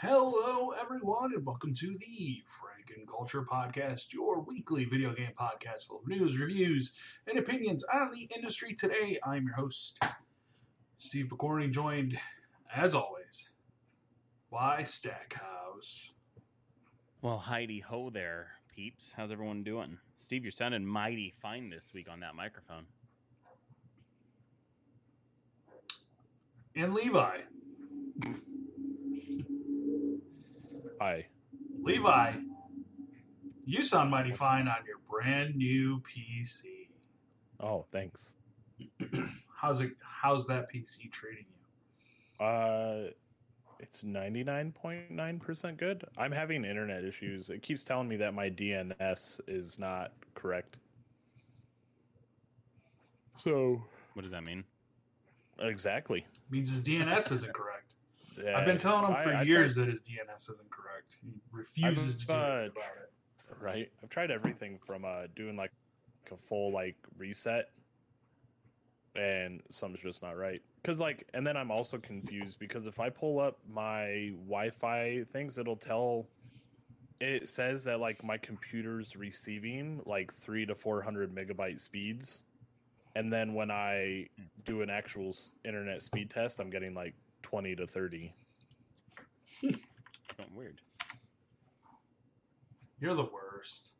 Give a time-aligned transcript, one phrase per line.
[0.00, 6.00] Hello, everyone, and welcome to the Franken Culture Podcast, your weekly video game podcast full
[6.00, 6.92] of news, reviews,
[7.26, 8.74] and opinions on the industry.
[8.74, 9.98] Today, I'm your host,
[10.98, 12.18] Steve Picorni, joined,
[12.74, 13.52] as always,
[14.52, 16.12] by Stackhouse.
[17.22, 19.14] Well, Heidi ho there, peeps.
[19.16, 19.96] How's everyone doing?
[20.18, 22.84] Steve, you're sounding mighty fine this week on that microphone.
[26.74, 27.38] And Levi.
[31.00, 31.26] Hi.
[31.82, 32.32] Levi,
[33.64, 36.88] you sound mighty fine on your brand new PC.
[37.60, 38.36] Oh, thanks.
[39.56, 39.92] How's it?
[40.02, 41.44] How's that PC treating
[42.40, 42.44] you?
[42.44, 43.10] Uh,
[43.78, 46.04] it's ninety nine point nine percent good.
[46.18, 47.50] I'm having internet issues.
[47.50, 50.76] It keeps telling me that my DNS is not correct.
[53.36, 53.82] So
[54.14, 54.64] What does that mean?
[55.58, 56.26] exactly.
[56.50, 57.75] Means his DNS isn't correct.
[58.42, 61.16] Yeah, I've been telling him for I years tried- that his DNS isn't correct.
[61.22, 63.10] He refuses to do uh, anything about it.
[63.60, 63.90] right.
[64.02, 65.72] I've tried everything from uh doing like
[66.30, 67.70] a full like reset,
[69.14, 70.60] and something's just not right.
[70.84, 75.58] Cause like, and then I'm also confused because if I pull up my Wi-Fi things,
[75.58, 76.26] it'll tell.
[77.18, 82.42] It says that like my computer's receiving like three to four hundred megabyte speeds,
[83.14, 84.26] and then when I
[84.66, 87.14] do an actual internet speed test, I'm getting like
[87.46, 88.34] twenty to thirty.
[90.38, 90.82] Oh, weird.
[93.00, 93.92] You're the worst.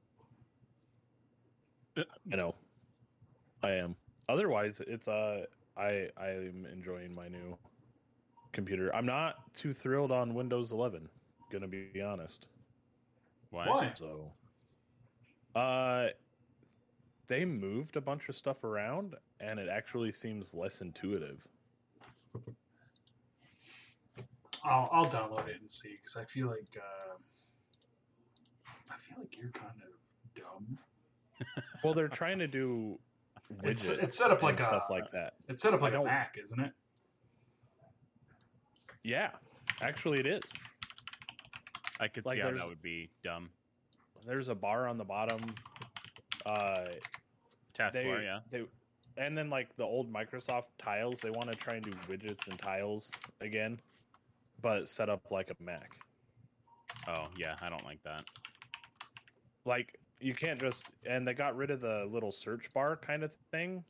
[1.97, 2.55] I know.
[3.63, 3.97] I am.
[4.29, 5.45] Otherwise, it's uh
[5.79, 7.57] I I am enjoying my new
[8.53, 8.95] computer.
[8.95, 11.09] I'm not too thrilled on Windows 11.
[11.51, 12.49] Gonna be honest.
[13.51, 13.67] Why?
[13.67, 13.93] Why?
[13.95, 14.31] So,
[15.59, 16.09] uh,
[17.29, 21.47] they moved a bunch of stuff around, and it actually seems less intuitive.
[24.67, 27.15] I'll I'll download it and see because I feel like uh,
[28.91, 30.79] I feel like you're kind of dumb.
[31.85, 32.99] Well, they're trying to do
[33.63, 35.35] It's- widgets it's set up like stuff a- like that.
[35.49, 36.73] It's set up like a don't- Mac, isn't it?
[39.05, 39.31] Yeah,
[39.81, 40.43] actually, it is.
[42.01, 43.51] I could Like, see how that would be dumb.
[44.27, 45.41] There's a bar on the bottom.
[46.45, 46.87] Uh,
[47.79, 48.41] Taskbar, yeah.
[48.51, 48.65] They,
[49.17, 52.59] and then like the old Microsoft tiles, they want to try and do widgets and
[52.59, 53.11] tiles
[53.41, 53.79] again,
[54.63, 55.91] but set up like a Mac.
[57.09, 57.57] Oh, yeah.
[57.61, 58.25] I don't like that.
[59.65, 63.35] Like you can't just and they got rid of the little search bar kind of
[63.51, 63.85] thing.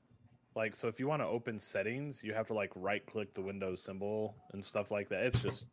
[0.54, 3.43] Like so if you want to open settings, you have to like right click the
[3.43, 5.25] Windows symbol and stuff like that.
[5.25, 5.66] It's just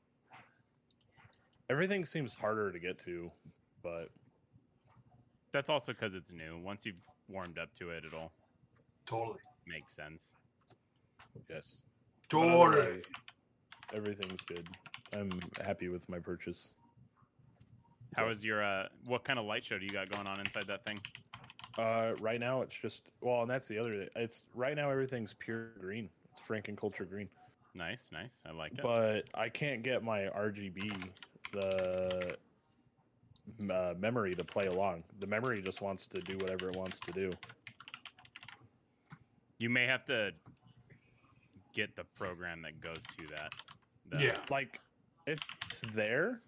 [1.70, 3.31] everything seems harder to get to,
[3.81, 4.10] but
[5.54, 6.60] That's also because it's new.
[6.64, 6.96] Once you've
[7.30, 8.31] warmed up to it, it'll
[9.06, 9.40] Totally.
[9.68, 10.36] make sense.
[11.50, 11.81] yes.
[12.30, 13.02] But Totally.
[13.94, 14.68] Everything's good.
[15.12, 15.30] I'm
[15.64, 16.74] happy with my purchase.
[18.16, 18.88] How is your uh?
[19.06, 21.00] What kind of light show do you got going on inside that thing?
[21.78, 24.08] Uh, right now it's just well, and that's the other.
[24.16, 26.09] It's right now everything's pure green.
[26.31, 27.30] It's Franken Culture green,
[27.76, 28.36] Nice, nice.
[28.48, 28.81] I like it.
[28.84, 31.10] but I can't get my RGB
[31.52, 32.36] the
[33.72, 35.04] uh, memory to play along.
[35.20, 37.31] The memory just wants to do whatever it wants to do.
[39.60, 40.31] you may have to
[41.74, 43.52] get the program that goes to that.
[44.13, 44.38] The- Yeah.
[44.50, 44.79] Like
[45.28, 46.41] it's there,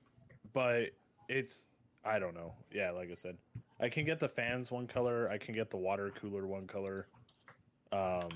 [0.53, 0.92] but
[1.30, 1.68] it's
[2.03, 2.53] I don't know.
[2.72, 3.38] Yeah, like I said,
[3.80, 5.30] I can get the fans one color.
[5.30, 7.08] I can get the water cooler one color.
[7.92, 8.30] Um,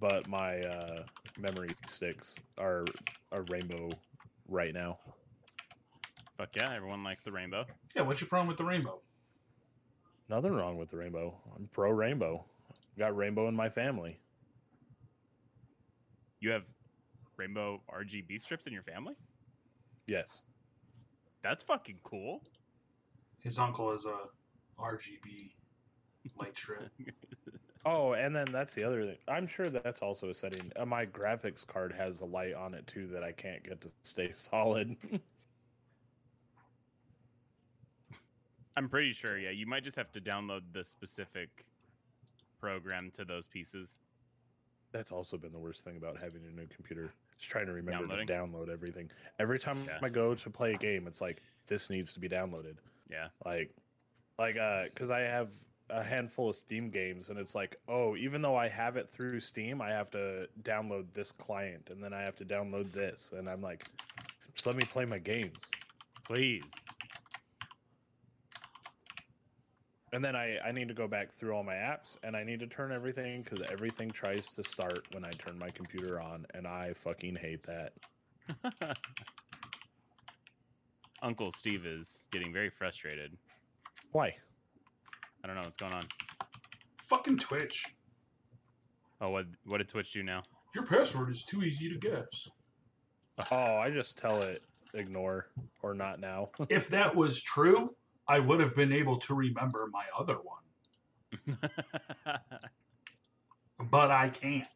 [0.00, 1.02] but my uh,
[1.38, 2.84] memory sticks are
[3.32, 3.90] a rainbow
[4.48, 4.98] right now.
[6.36, 6.72] Fuck yeah!
[6.74, 7.64] Everyone likes the rainbow.
[7.96, 8.02] Yeah.
[8.02, 9.00] What's your problem with the rainbow?
[10.28, 11.34] Nothing wrong with the rainbow.
[11.56, 12.44] I'm pro rainbow.
[12.98, 14.18] Got rainbow in my family.
[16.40, 16.62] You have
[17.38, 19.14] rainbow RGB strips in your family.
[20.06, 20.42] Yes.
[21.42, 22.42] That's fucking cool.
[23.40, 24.18] His uncle is a
[24.80, 25.52] RGB
[26.38, 26.90] light strip.
[27.86, 29.16] Oh, and then that's the other thing.
[29.28, 30.70] I'm sure that's also a setting.
[30.76, 33.90] Uh, my graphics card has a light on it too that I can't get to
[34.02, 34.94] stay solid.
[38.76, 39.38] I'm pretty sure.
[39.38, 41.64] Yeah, you might just have to download the specific
[42.60, 43.98] program to those pieces.
[44.92, 47.14] That's also been the worst thing about having a new computer.
[47.38, 48.26] Just trying to remember Downloading?
[48.26, 49.10] to download everything.
[49.38, 49.98] Every time Yeah.
[50.02, 52.76] I go to play a game, it's like this needs to be downloaded.
[53.10, 53.28] Yeah.
[53.44, 53.70] Like,
[54.38, 55.50] like, uh, because I have
[55.90, 59.40] a handful of Steam games, and it's like, oh, even though I have it through
[59.40, 63.48] Steam, I have to download this client, and then I have to download this, and
[63.48, 63.84] I'm like,
[64.54, 65.58] just let me play my games.
[66.24, 66.62] Please.
[70.12, 72.60] And then I, I need to go back through all my apps and I need
[72.60, 76.66] to turn everything because everything tries to start when I turn my computer on, and
[76.66, 77.92] I fucking hate that.
[81.22, 83.36] Uncle Steve is getting very frustrated.
[84.12, 84.34] Why?
[85.42, 86.06] I don't know what's going on.
[87.08, 87.84] Fucking Twitch.
[89.20, 90.42] Oh, what what did Twitch do now?
[90.74, 92.48] Your password is too easy to guess.
[93.50, 94.62] Oh, I just tell it
[94.94, 95.48] ignore
[95.82, 96.50] or not now.
[96.68, 97.94] if that was true,
[98.28, 101.58] I would have been able to remember my other one,
[103.90, 104.66] but I can't.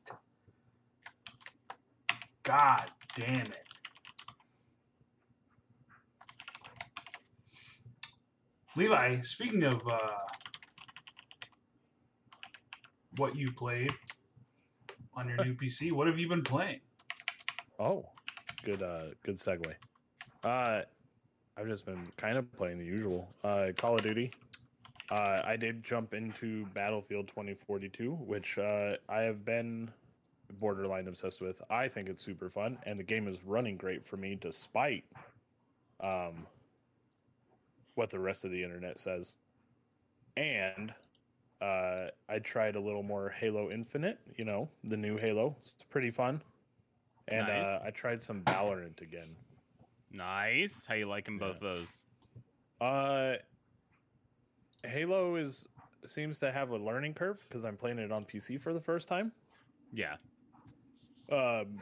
[2.43, 3.67] God damn it.
[8.75, 9.99] Levi, speaking of uh,
[13.17, 13.93] what you played
[15.15, 16.81] on your new PC, what have you been playing?
[17.79, 18.07] oh,
[18.65, 19.75] good uh good segue.
[20.45, 20.83] Uh
[21.57, 23.29] I've just been kind of playing the usual.
[23.45, 24.33] Uh Call of Duty.
[25.11, 29.91] Uh I did jump into Battlefield 2042, which uh I have been
[30.61, 31.63] borderline obsessed with.
[31.71, 35.05] I think it's super fun and the game is running great for me despite
[36.01, 36.47] um
[37.95, 39.37] what the rest of the internet says.
[40.37, 40.95] And
[41.61, 45.55] uh, I tried a little more Halo Infinite, you know, the new Halo.
[45.61, 46.43] It's pretty fun.
[47.29, 47.67] And Nice.
[47.67, 49.29] uh, I tried some Valorant again.
[50.13, 50.87] Nice.
[50.87, 51.69] How you liking both Yeah.
[51.69, 52.07] those?
[52.81, 53.35] Uh,
[54.85, 55.69] Halo is
[56.09, 59.07] seems to have a learning curve because I'm playing it on PC for the first
[59.09, 59.31] time.
[59.93, 60.17] Yeah.
[61.31, 61.81] Um,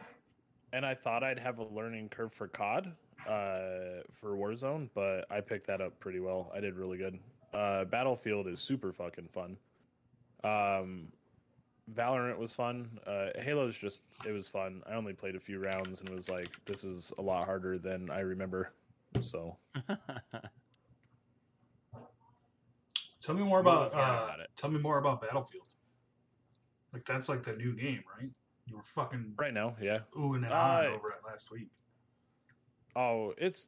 [0.74, 2.92] and I thought I'd have a learning curve for COD,
[3.26, 6.52] uh, for Warzone, but I picked that up pretty well.
[6.54, 7.18] I did really good.
[7.54, 9.56] Uh, Battlefield is super fucking fun.
[10.44, 11.10] Um,
[11.94, 12.98] Valorant was fun.
[13.06, 14.82] Uh, Halo's just it was fun.
[14.88, 18.10] I only played a few rounds and was like, this is a lot harder than
[18.10, 18.72] I remember.
[19.22, 19.56] So
[23.22, 25.64] Tell me more about, uh, about tell me more about Battlefield.
[26.92, 28.30] Like that's like the new game, right?
[28.66, 29.98] You were fucking right now, yeah.
[30.18, 31.68] ooh and then Uh, over it last week.
[32.96, 33.66] Oh, it's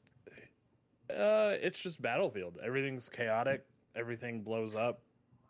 [1.11, 2.59] uh it's just Battlefield.
[2.65, 3.65] Everything's chaotic,
[3.95, 5.01] everything blows up.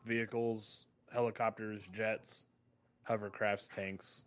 [0.05, 2.47] Vehicles, helicopters, jets,
[3.09, 4.25] hovercrafts, tanks,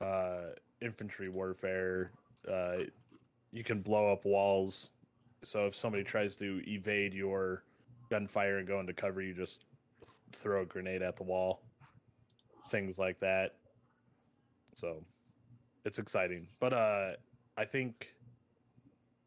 [0.00, 0.50] uh
[0.80, 2.12] infantry warfare,
[2.50, 2.76] uh
[3.52, 4.90] you can blow up walls.
[5.44, 7.64] So if somebody tries to evade your
[8.10, 9.64] gunfire and go into cover, you just
[10.00, 11.62] th- throw a grenade at the wall.
[12.70, 13.56] Things like that.
[14.76, 15.02] So
[15.84, 16.48] it's exciting.
[16.60, 17.10] But uh
[17.56, 18.14] I think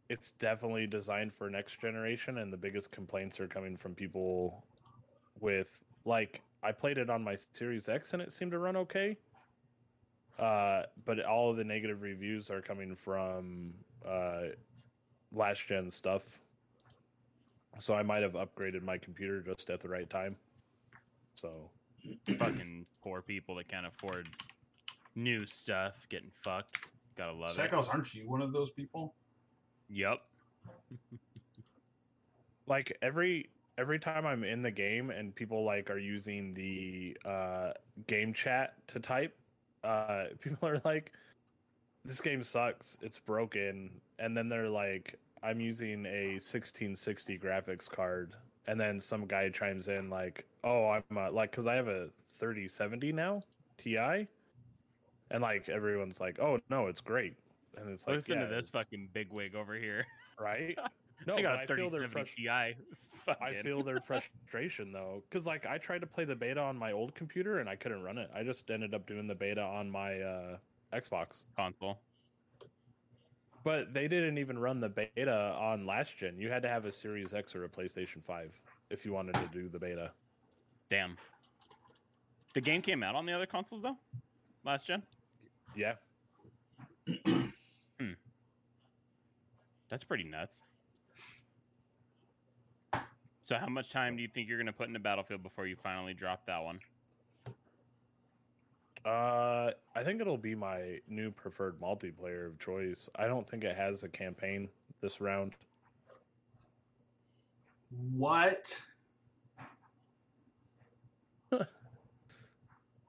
[0.10, 4.66] it's definitely designed for next generation and the biggest complaints are coming from people
[5.40, 9.18] with like I played it on my Series X and it seemed to run okay.
[10.40, 13.74] Uh but all of the negative reviews are coming from
[14.08, 14.42] uh
[15.34, 16.24] last gen stuff.
[17.80, 20.36] So I might have upgraded my computer just at the right time.
[21.36, 21.70] So
[22.38, 24.28] Fucking poor people that can't afford
[25.16, 26.78] new stuff getting fucked.
[27.18, 27.58] Gotta love it.
[27.58, 29.14] Sackhouse, aren't you one of those people?
[29.90, 30.22] Yep.
[32.68, 33.50] like every
[33.82, 37.72] every time I'm in the game and people like are using the uh
[38.08, 39.36] game chat to type,
[39.84, 41.12] uh people are like
[42.06, 43.90] this game sucks, it's broken,
[44.20, 48.34] and then they're like I'm using a 1660 graphics card
[48.68, 52.10] and then some guy chimes in like, "Oh, I'm uh, like cuz I have a
[52.38, 53.42] 3070 now
[53.80, 54.28] Ti."
[55.32, 57.36] And like everyone's like, "Oh, no, it's great."
[57.78, 60.06] And it's like, Listen yeah, to this it's- fucking bigwig over here.
[60.40, 60.78] right?
[61.28, 63.34] No, I got a feel their 3070 frus- Ti.
[63.42, 66.92] I feel their frustration though, because like I tried to play the beta on my
[66.92, 68.30] old computer and I couldn't run it.
[68.36, 70.58] I just ended up doing the beta on my uh,
[70.94, 72.00] Xbox, console.
[73.64, 76.38] but they didn't even run the beta on last gen.
[76.40, 78.52] You had to have a Series X or a PlayStation Five
[78.90, 80.12] if you wanted to do the beta.
[80.90, 81.18] Damn.
[82.54, 83.98] The game came out on the other consoles though,
[84.66, 85.04] last gen.
[85.76, 85.94] Yeah,
[89.92, 90.62] That's pretty nuts.
[93.44, 95.76] So, how much time do you think you're going to put into Battlefield before you
[95.76, 96.80] finally drop that one?
[99.06, 103.10] uh, I think it'll be my new preferred multiplayer of choice.
[103.16, 104.70] I don't think it has a campaign
[105.02, 105.54] this round.
[108.14, 108.80] What?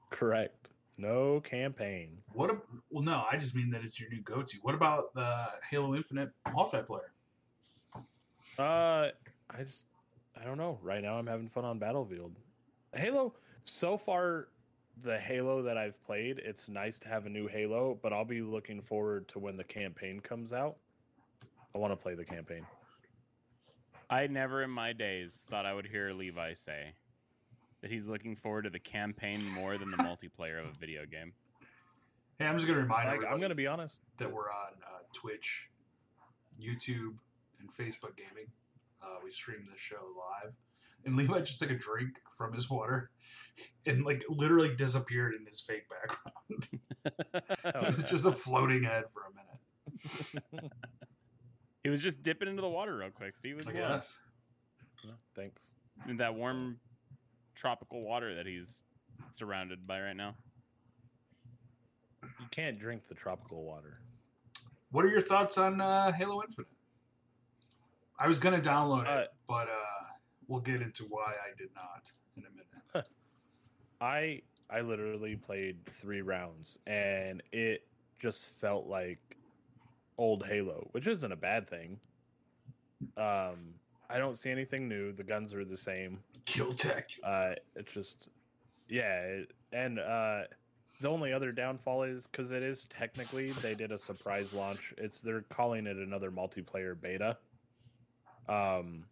[0.09, 0.71] Correct.
[0.97, 2.17] No campaign.
[2.33, 2.49] What?
[2.49, 2.57] A,
[2.89, 4.57] well, no, I just mean that it's your new go-to.
[4.61, 7.11] What about the Halo Infinite multiplayer?
[8.57, 9.09] Uh,
[9.49, 9.85] I just
[10.43, 10.77] I don't know.
[10.83, 12.33] Right now, I'm having fun on Battlefield.
[12.93, 13.33] Halo.
[13.63, 14.49] So far,
[15.01, 18.41] the Halo that I've played, it's nice to have a new Halo, but I'll be
[18.41, 20.75] looking forward to when the campaign comes out.
[21.73, 22.65] I want to play the campaign.
[24.09, 26.91] I never in my days thought I would hear Levi say
[27.81, 31.31] that he's looking forward to the campaign more than the multiplayer of a video game.
[32.37, 33.95] Hey, I'm just gonna remind Like, everybody I'm gonna be honest.
[34.17, 35.69] that we're on uh, Twitch,
[36.61, 37.13] YouTube,
[37.61, 38.47] and Facebook Gaming.
[39.03, 40.53] Uh, we streamed the show live,
[41.05, 43.11] and Levi just took a drink from his water,
[43.85, 46.67] and like literally disappeared in his fake background.
[47.91, 50.71] it was just a floating head for a minute.
[51.83, 53.37] he was just dipping into the water real quick.
[53.37, 53.89] Steve was I well.
[53.89, 54.17] guess.
[55.35, 55.73] Thanks.
[56.07, 56.77] in that warm
[57.55, 58.83] tropical water that he's
[59.33, 60.35] surrounded by right now.
[62.23, 63.99] You can't drink the tropical water.
[64.91, 66.67] What are your thoughts on uh, Halo Infinite?
[68.23, 70.05] I was gonna download Uh, it, but uh,
[70.47, 72.49] we'll get into why I did not in a
[72.95, 73.09] minute.
[74.01, 77.85] I I literally played three rounds and it
[78.21, 79.19] just felt like
[80.17, 81.99] old Halo, which isn't a bad thing.
[83.17, 83.73] Um,
[84.09, 85.11] I don't see anything new.
[85.11, 86.19] The guns are the same.
[86.45, 87.09] Kill tech.
[87.23, 88.29] Uh, it's just,
[88.87, 90.43] yeah, it, and uh,
[91.01, 94.93] the only other downfall is because it is technically they did a surprise launch.
[94.97, 97.37] It's they're calling it another multiplayer beta.
[98.49, 99.05] Um,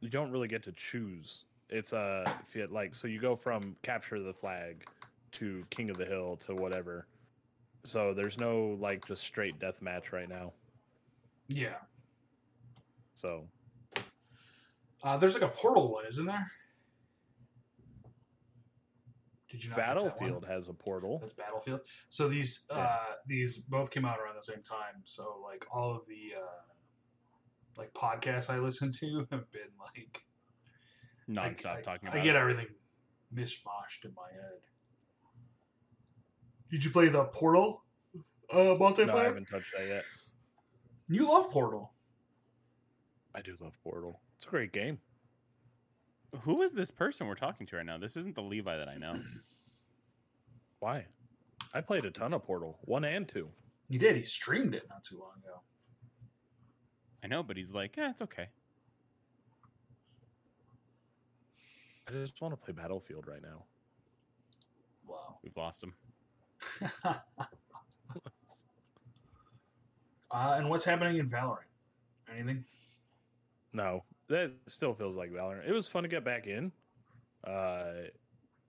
[0.00, 1.44] you don't really get to choose.
[1.68, 4.86] It's a if you like so you go from capture the flag
[5.32, 7.06] to King of the Hill to whatever.
[7.84, 10.52] So there's no like just straight death match right now.
[11.48, 11.76] Yeah.
[13.14, 13.48] So
[15.02, 16.46] Uh, there's like a portal one, isn't there?
[19.50, 20.04] Did you not get that one?
[20.10, 21.18] Battlefield has a portal.
[21.20, 21.80] That's Battlefield.
[22.10, 25.02] So these uh, these both came out around the same time.
[25.04, 26.62] So like all of the uh,
[27.76, 30.22] like podcasts I listen to have been like
[31.28, 32.38] I- Nonstop I, talking I get it.
[32.38, 32.66] everything
[33.34, 34.60] mishmashed in my head.
[36.70, 37.84] Did you play the Portal
[38.52, 39.06] uh, multiplayer?
[39.08, 40.04] No, I haven't touched that yet.
[41.08, 41.92] You love Portal.
[43.34, 44.20] I do love Portal.
[44.36, 44.98] It's a great game.
[46.42, 47.98] Who is this person we're talking to right now?
[47.98, 49.20] This isn't the Levi that I know.
[50.80, 51.06] Why?
[51.74, 53.48] I played a ton of Portal, one and two.
[53.88, 54.16] He did.
[54.16, 55.60] He streamed it not too long ago.
[57.26, 58.46] I know, but he's like, yeah, it's okay.
[62.06, 63.64] I just want to play Battlefield right now.
[65.08, 65.38] Wow.
[65.42, 65.92] We've lost him.
[67.04, 67.16] uh,
[70.30, 71.66] and what's happening in Valorant?
[72.32, 72.64] Anything?
[73.72, 75.68] No, that still feels like Valorant.
[75.68, 76.70] It was fun to get back in,
[77.44, 78.06] uh,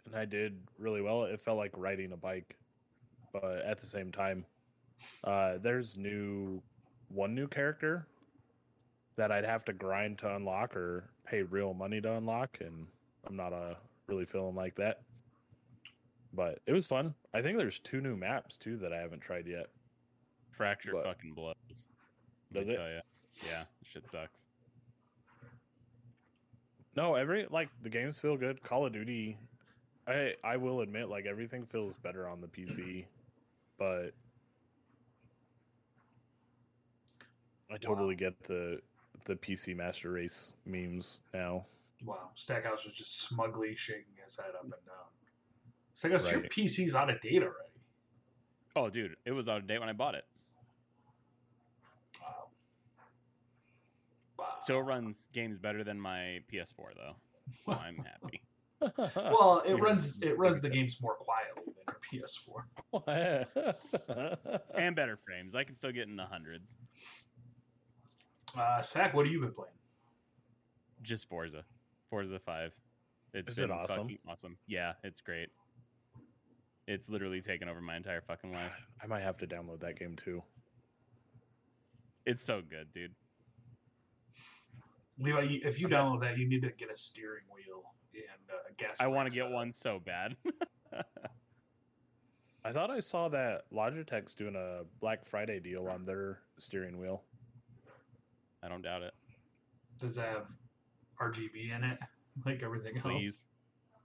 [0.08, 1.26] and I did really well.
[1.26, 2.56] It felt like riding a bike,
[3.32, 4.46] but at the same time,
[5.24, 6.64] uh, there's new
[7.10, 8.08] one new character
[9.18, 12.88] that I'd have to grind to unlock or pay real money to unlock, and
[13.28, 13.74] I'm not uh,
[14.08, 15.02] really feeling like that.
[16.34, 17.16] But it was fun.
[17.34, 19.68] I think there's two new maps too that I haven't tried yet.
[20.52, 21.06] Fracture What?
[21.06, 21.56] fucking blows.
[22.54, 22.76] Does it?
[22.76, 23.00] Tell ya.
[23.46, 24.46] Yeah, shit sucks.
[26.96, 28.64] No, every like the games feel good.
[28.64, 29.38] Call of Duty,
[30.08, 33.06] I I will admit like everything feels better on the PC,
[33.78, 34.14] but
[37.72, 38.80] I totally get the
[39.28, 41.66] the PC Master Race memes now.
[42.04, 42.30] Wow.
[42.36, 45.08] Stackhouse was just smugly shaking his head up and down.
[45.94, 47.54] Stackhouse, your PC's out of date already.
[48.76, 50.24] Oh, dude, it was out of date when I bought it.
[52.22, 52.48] Wow.
[54.40, 54.46] Wow.
[54.62, 57.16] Still runs games better than my PS4 though.
[57.66, 58.42] So I'm happy.
[59.16, 62.24] well, it runs it runs the games more quietly than your
[63.08, 64.66] PS4.
[64.78, 65.56] and better frames.
[65.56, 66.76] I can still get in the hundreds.
[68.58, 69.72] Uh, Sack, what have you been playing?
[71.02, 71.64] Just Forza.
[72.10, 72.72] Forza 5.
[73.34, 74.18] It's Is it been awesome?
[74.28, 74.58] awesome.
[74.68, 75.50] Yeah, it's great.
[76.88, 78.72] It's literally taken over my entire fucking life.
[79.04, 80.42] I might have to download that game too.
[82.26, 83.14] It's so good, dude.
[85.20, 87.84] Levi, if you download that, you need to get a steering wheel
[88.14, 88.98] and uh, gas.
[89.00, 90.36] I want to get one so bad.
[92.64, 97.24] I thought I saw that Logitech's doing a Black Friday deal on their steering wheel.
[98.64, 99.14] I don't doubt it.
[100.00, 100.46] Does it have
[101.22, 102.00] RGB in it,
[102.46, 103.46] like everything else?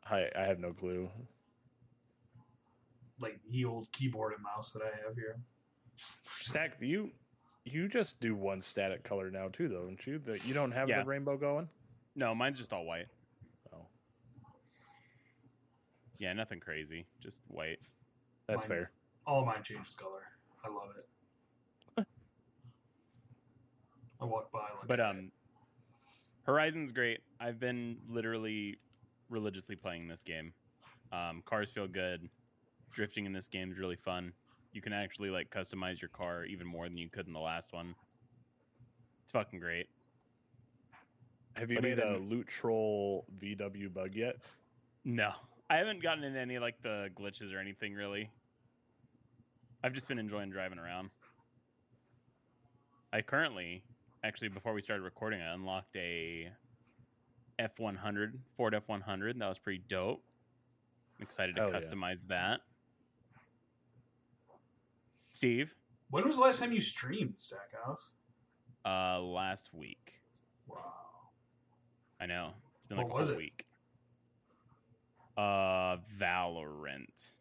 [0.08, 1.08] I I have no clue.
[3.20, 5.38] Like the old keyboard and mouse that I have here.
[6.40, 7.10] Stack, do you
[7.64, 10.18] you just do one static color now too, though, don't you?
[10.18, 11.00] That you don't have Yeah.
[11.02, 11.68] the rainbow going.
[12.16, 13.06] No, mine's just all white.
[13.72, 13.86] Oh,
[16.18, 17.06] Yeah, nothing crazy.
[17.20, 17.78] Just white.
[18.48, 18.90] that's Mine- fair.
[19.26, 20.24] All of mine changes color.
[20.64, 21.08] I love it.
[24.22, 24.86] I walk by like.
[24.88, 25.30] But um
[26.44, 27.20] Horizon's great.
[27.40, 28.78] I've been literally
[29.28, 30.52] religiously playing this game.
[31.12, 32.28] Um, cars feel good.
[32.92, 34.32] Drifting in this game is really fun.
[34.72, 37.72] You can actually like customize your car even more than you could in the last
[37.72, 37.94] one.
[39.22, 39.86] It's fucking great.
[41.54, 44.36] Have you But made a even- loot troll VW bug yet?
[45.04, 45.32] No,
[45.68, 48.30] I haven't gotten in any like the glitches or anything really.
[49.84, 51.10] I've just been enjoying driving around.
[53.12, 53.82] I currently
[54.24, 56.50] actually before we started recording, I unlocked a
[57.60, 59.38] F100 Ford F100.
[59.38, 60.22] That was pretty dope.
[61.18, 61.80] I'm excited to Hell yeah.
[61.80, 62.60] customize that.
[65.32, 65.74] Steve,
[66.10, 68.10] When was the last time you streamed Stackhouse?
[68.84, 70.20] uh, last week.
[70.66, 70.76] Wow.
[72.20, 73.38] I know it's been What like a was whole it?
[73.38, 73.66] week.
[75.36, 77.32] Uh, Valorant.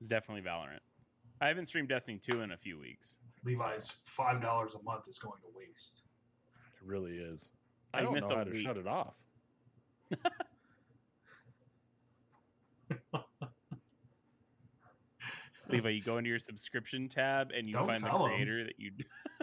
[0.00, 0.80] It's definitely Valorant.
[1.40, 3.16] I haven't streamed Destiny 2 in a few weeks.
[3.44, 6.02] Levi's five dollars a month is going to waste.
[6.80, 7.50] It really is.
[7.94, 8.64] I I don't missed know a how to week.
[8.64, 9.14] shut it off.
[15.68, 18.32] Levi, you go into your subscription tab and you Don't find the tell 'em.
[18.32, 18.92] creator that you.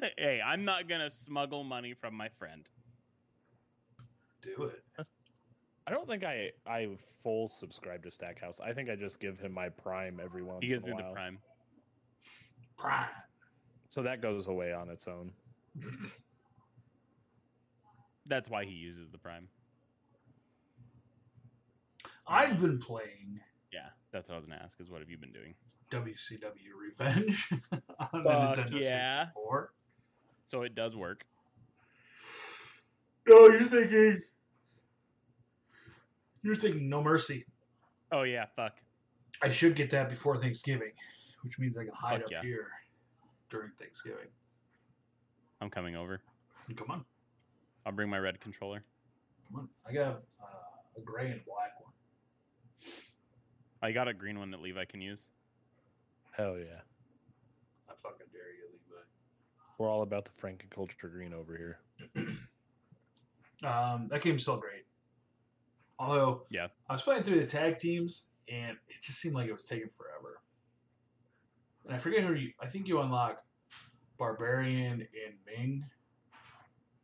[0.18, 2.68] hey, I'm not gonna smuggle money from my friend.
[4.42, 4.84] Do it.
[5.88, 8.60] I don't think I I full subscribe to Stackhouse.
[8.60, 10.82] I think I just give him my Prime every once in a while.
[10.82, 11.12] He gives in a me while.
[11.12, 11.40] the prime.
[12.77, 13.08] Prime.
[13.89, 15.32] So that goes away on its own.
[18.25, 19.48] That's why he uses the prime.
[22.27, 23.39] I've been playing
[23.72, 24.82] Yeah, that's what I was gonna ask.
[24.82, 25.53] Is what have you been doing?
[25.91, 27.50] WCW Revenge
[28.12, 29.25] on the Fuck Nintendo yeah.
[29.25, 29.74] 64.
[30.48, 31.24] So it does work.
[33.27, 34.22] No, you're thinking.
[36.41, 37.46] You're thinking No Mercy.
[38.12, 38.74] Oh yeah, fuck.
[39.41, 40.91] I should get that before Thanksgiving,
[41.46, 42.42] which means I can hide Fuck up yeah.
[42.42, 42.68] here
[43.50, 44.28] during Thanksgiving.
[45.62, 46.20] I'm coming over.
[46.75, 47.06] Come on,
[47.86, 48.84] I'll bring my red controller.
[49.48, 49.70] come on.
[49.88, 51.94] I got uh, a gray and black one.
[53.82, 55.30] I got a green one that Levi can use.
[56.32, 56.82] Hell yeah.
[57.88, 59.02] I fucking dare you, Levi.
[59.78, 61.80] We're all about the Franken culture Green over here.
[63.64, 64.86] Um, that game's still great.
[65.98, 66.68] Although, Yeah.
[66.90, 69.88] I was playing through the tag teams, and it just seemed like it was taking
[69.98, 70.42] forever.
[71.86, 72.51] And I forget who you.
[72.62, 73.44] I think you unlock
[74.18, 75.83] Barbarian and Meng.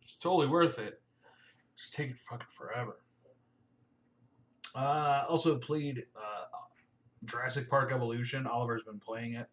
[0.01, 1.01] It's totally worth it.
[1.77, 2.97] Just taking fucking forever.
[4.73, 6.45] Uh, also played uh,
[7.25, 8.47] Jurassic Park Evolution.
[8.47, 9.47] Oliver's been playing it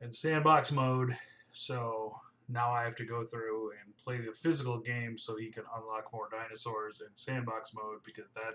[0.00, 1.16] in sandbox mode,
[1.52, 2.14] so
[2.48, 6.12] now I have to go through and play the physical game so he can unlock
[6.12, 8.54] more dinosaurs in sandbox mode because that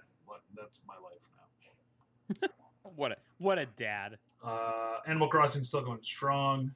[0.56, 2.48] that's my life now.
[2.96, 4.20] What a what a dad.
[4.44, 6.72] Uh, Animal Crossing still going strong.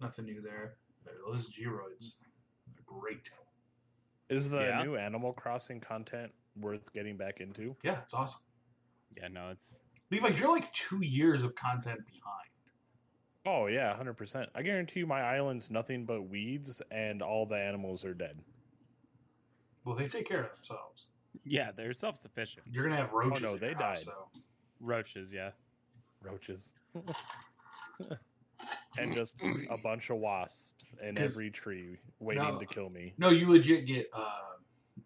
[0.00, 0.74] Nothing new there.
[1.26, 2.14] Those Gyroids,
[2.74, 3.30] they're great.
[4.28, 4.82] Is the Yeah.
[4.82, 7.76] new Animal Crossing content worth getting back into?
[7.82, 8.40] Yeah, it's awesome.
[9.16, 12.50] Yeah, no, it's Levi, you're like two years of content behind.
[13.46, 14.50] Oh yeah, hundred percent.
[14.54, 18.38] I guarantee you, my island's nothing but weeds, and all the animals are dead.
[19.84, 21.06] Well, they take care of themselves.
[21.44, 22.66] yeah, they're self sufficient.
[22.68, 23.44] You're gonna have roaches.
[23.44, 24.14] Oh, no, they your house, died.
[24.80, 25.52] Roaches, yeah.
[26.26, 26.74] Roaches.
[28.98, 29.36] and just
[29.70, 32.58] a bunch of wasps in every tree waiting No.
[32.58, 33.14] to kill me.
[33.18, 34.40] No, you legit get uh,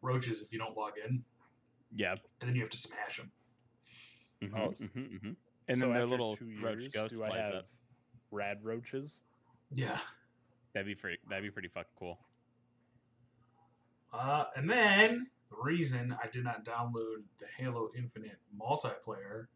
[0.02, 1.22] roaches if you don't log in,
[1.94, 2.12] Yeah.
[2.40, 3.30] and then you have to smash them.
[4.42, 5.36] Mhm, Oh, mhm, mhm.
[5.68, 7.68] And So then their little two roach ghost do I have up.
[8.30, 9.22] rad roaches?
[9.72, 9.98] Yeah.
[10.72, 11.18] That'd be pretty.
[11.28, 12.18] That'd be pretty fucking cool.
[14.12, 19.46] Uh, and then the reason I did not download the Halo Infinite multiplayer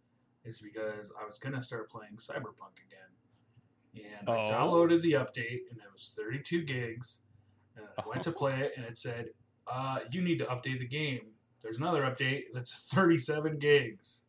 [0.45, 4.47] is because I was gonna start playing Cyberpunk again, and I Oh.
[4.51, 7.21] downloaded the update, and it was 32 gigs.
[7.77, 9.31] And I went to play it, and it said,
[9.67, 14.21] uh, "You need to update the game." There's another update that's 37 gigs.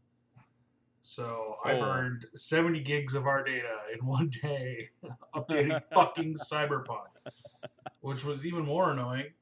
[1.01, 1.79] So I Oh.
[1.79, 4.89] burned 70 gigs of our data in one day
[5.35, 7.07] updating fucking Cyberpunk,
[7.99, 9.33] which was even more annoying.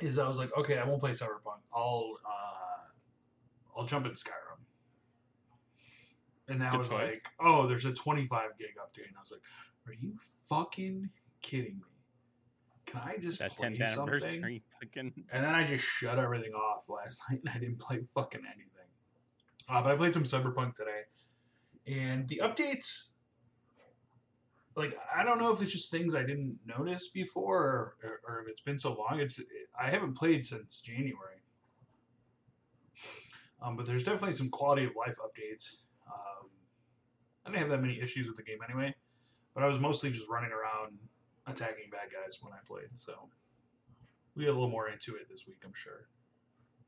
[0.00, 1.60] Is I was like, okay, I won't play Cyberpunk.
[1.72, 4.53] I'll uh, I'll jump in Skyrim.
[6.48, 7.10] And that Good was choice.
[7.10, 9.40] like, oh, there's a 25 gig update, and I was like,
[9.86, 10.14] are you
[10.48, 11.08] fucking
[11.42, 11.94] kidding me?
[12.86, 14.60] Can I just That play 10th something?
[14.82, 15.12] Fucking.
[15.32, 18.68] And then I just shut everything off last night and I didn't play fucking anything.
[19.68, 21.02] Uh, but I played some Cyberpunk today.
[21.86, 23.10] And the updates,
[24.76, 28.42] like, I don't know if it's just things I didn't notice before or, or, or
[28.42, 29.20] if it's been so long.
[29.20, 29.40] It's
[29.78, 31.40] I haven't played since January.
[33.62, 35.76] Um, but there's definitely some quality of life updates.
[36.06, 36.33] Um,
[37.44, 38.94] I didn't have that many issues with the game anyway.
[39.54, 40.98] But I was mostly just running around
[41.46, 42.88] attacking bad guys when I played.
[42.94, 43.28] So
[44.34, 46.08] we get a little more into it this week, I'm sure.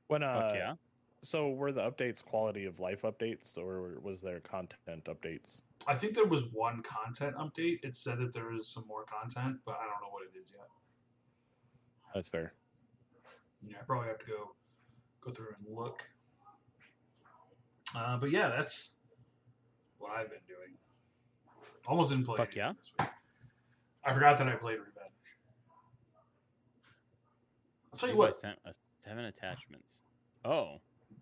[0.08, 0.74] When uh, Fuck yeah.
[1.22, 5.62] so were the updates quality of life updates, or was there content updates?
[5.86, 7.78] I think there was one content update.
[7.82, 10.50] It said that there was some more content, but I don't know what it is
[10.50, 10.68] yet.
[12.14, 12.54] That's fair.
[13.66, 14.54] Yeah, I probably have to go
[15.20, 16.02] go through and look.
[17.94, 18.95] Uh, but yeah, that's
[19.98, 20.76] what I've been doing.
[21.86, 22.72] Almost didn't play Fuck yeah.
[22.76, 23.08] this week.
[24.04, 24.94] I forgot that I played Revenge.
[27.92, 30.00] I'll tell you what, sent us seven attachments.
[30.44, 30.80] Oh,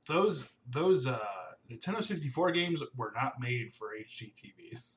[0.08, 1.18] those those uh,
[1.70, 4.96] Nintendo 64 games were not made for HD TVs.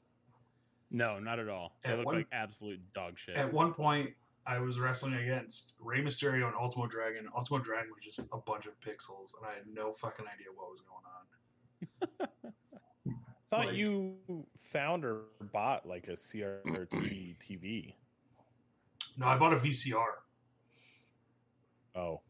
[0.92, 1.78] no, not at all.
[1.84, 3.36] They At look one- like absolute dog shit.
[3.36, 4.12] At one point,
[4.46, 7.28] I was wrestling against Rey Mysterio and Ultimo Dragon.
[7.36, 10.72] Ultimo Dragon was just a bunch of pixels, and I had no fucking idea what
[10.72, 11.04] was going
[12.24, 12.54] on.
[13.50, 14.16] thought Like- you
[14.58, 15.22] found or
[15.54, 17.94] bought like a CRT TV.
[19.18, 20.06] No, I bought a VCR,
[21.96, 22.22] Oh,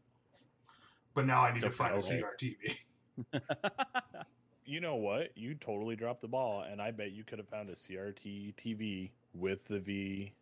[1.14, 2.22] but now I need Still to find a okay.
[2.22, 3.44] CRT.
[4.64, 5.36] you know what?
[5.36, 9.10] You totally dropped the ball, and I bet you could have found a CRT TV
[9.34, 10.32] with the V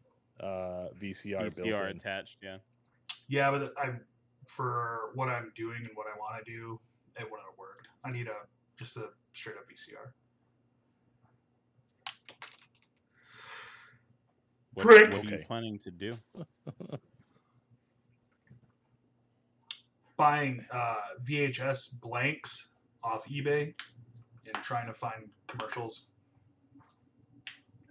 [0.41, 1.97] uh, VCR, built VCR in.
[1.97, 2.37] attached.
[2.43, 2.59] Yeah.
[3.29, 3.91] Yeah, but I,
[4.49, 6.79] for what I'm doing and what I want to do,
[7.19, 7.89] it wouldn't have worked.
[8.05, 8.35] I need a
[8.79, 10.13] just a straight up VCR.
[14.77, 15.11] What, Prick.
[15.11, 16.19] what are you planning to do?
[20.19, 22.69] Buying uh, VHS blanks
[23.03, 23.73] off eBay
[24.53, 26.03] and trying to find commercials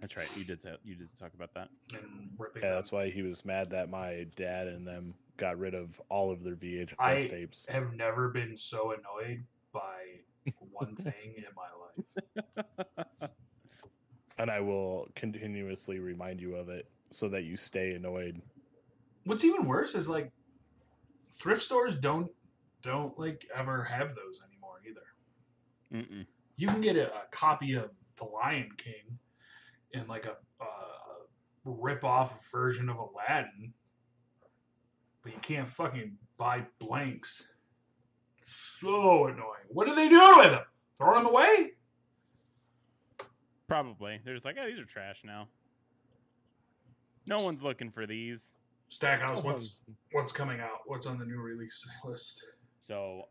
[0.00, 0.28] That's right.
[0.36, 0.62] You did.
[0.62, 1.70] Say, you did talk about that.
[1.92, 2.78] and ripping Yeah, them.
[2.78, 6.44] that's why he was mad that my dad and them got rid of all of
[6.44, 7.00] their VHS tapes.
[7.00, 7.66] I- tapes.
[7.68, 10.20] have never been so annoyed by
[10.70, 11.68] one thing in my
[12.46, 13.30] life.
[14.38, 18.42] And I will continuously remind you of it so that you stay annoyed.
[19.24, 20.30] What's even worse is like
[21.34, 22.30] thrift stores don't
[22.82, 25.00] don't like ever have those anymore either.
[26.04, 26.26] Mm-mm.
[26.56, 29.18] You can get a, a copy of The Lion King
[29.92, 31.24] in like a uh,
[31.64, 33.72] rip off version of Aladdin,
[35.22, 37.48] but you can't fucking buy blanks.
[38.42, 39.66] So annoying.
[39.68, 40.64] What do they do with them?
[40.96, 41.72] Throw them away?
[43.68, 44.20] Probably.
[44.24, 45.48] They're just like, oh, these are trash now.
[47.26, 48.52] No one's looking for these.
[48.88, 49.80] Stackhouse, what's
[50.12, 50.82] what's coming out?
[50.86, 52.44] What's on the new release list?
[52.80, 53.22] So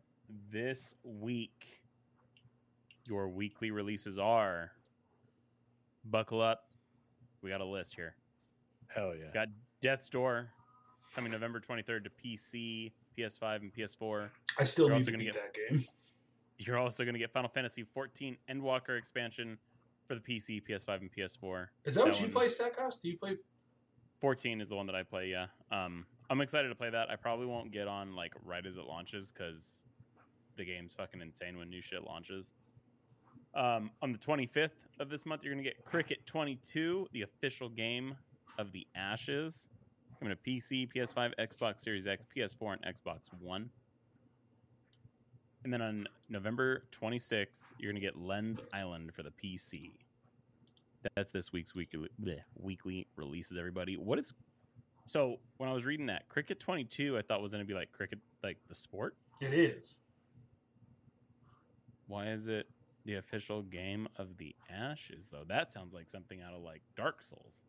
[0.52, 1.80] this week,
[3.06, 4.72] your weekly releases are.
[6.04, 6.68] Buckle up.
[7.42, 8.16] We got a list here.
[8.94, 9.32] Hell yeah.
[9.34, 9.48] Got
[9.82, 10.50] Death's Door
[11.16, 14.28] coming November 23rd to PC, PS5, and PS4.
[14.60, 15.86] I still You're need also to gonna beat get- that game.
[16.58, 19.58] You're also going to get Final Fantasy 14 Endwalker expansion
[20.08, 21.68] for the PC, PS5, and PS4.
[21.86, 22.98] Is that what That you one- play, Stackhouse?
[22.98, 23.38] Do you play
[24.22, 25.28] 14 is the one that I play.
[25.28, 25.48] Yeah.
[25.72, 27.10] Um, I'm excited to play that.
[27.10, 29.84] I probably won't get on like right as it launches because
[30.58, 32.52] the game's fucking insane when new shit launches.
[33.54, 38.16] Um, on the 25th of this month, you're gonna get Cricket 22, the official game
[38.58, 39.68] of the Ashes,
[40.20, 43.70] coming to PC, PS5, Xbox Series X, PS4, and Xbox One.
[45.66, 49.94] And then on November 26th, you're gonna get Lens Island for the PC.
[51.16, 53.58] That's this week's weekly bleh, weekly releases.
[53.58, 54.32] Everybody, what is?
[55.08, 58.20] So when I was reading that, Cricket 22, I thought was gonna be like cricket,
[58.44, 59.16] like the sport.
[59.42, 59.98] It is.
[62.06, 62.68] Why is it
[63.06, 65.46] the official game of the Ashes though?
[65.48, 67.62] That sounds like something out of like Dark Souls.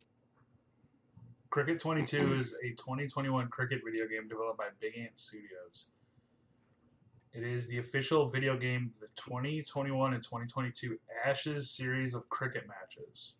[1.48, 5.86] Cricket 22 is a 2021 cricket video game developed by Big Ant Studios.
[7.36, 12.64] It is the official video game of the 2021 and 2022 Ashes series of cricket
[12.66, 13.34] matches.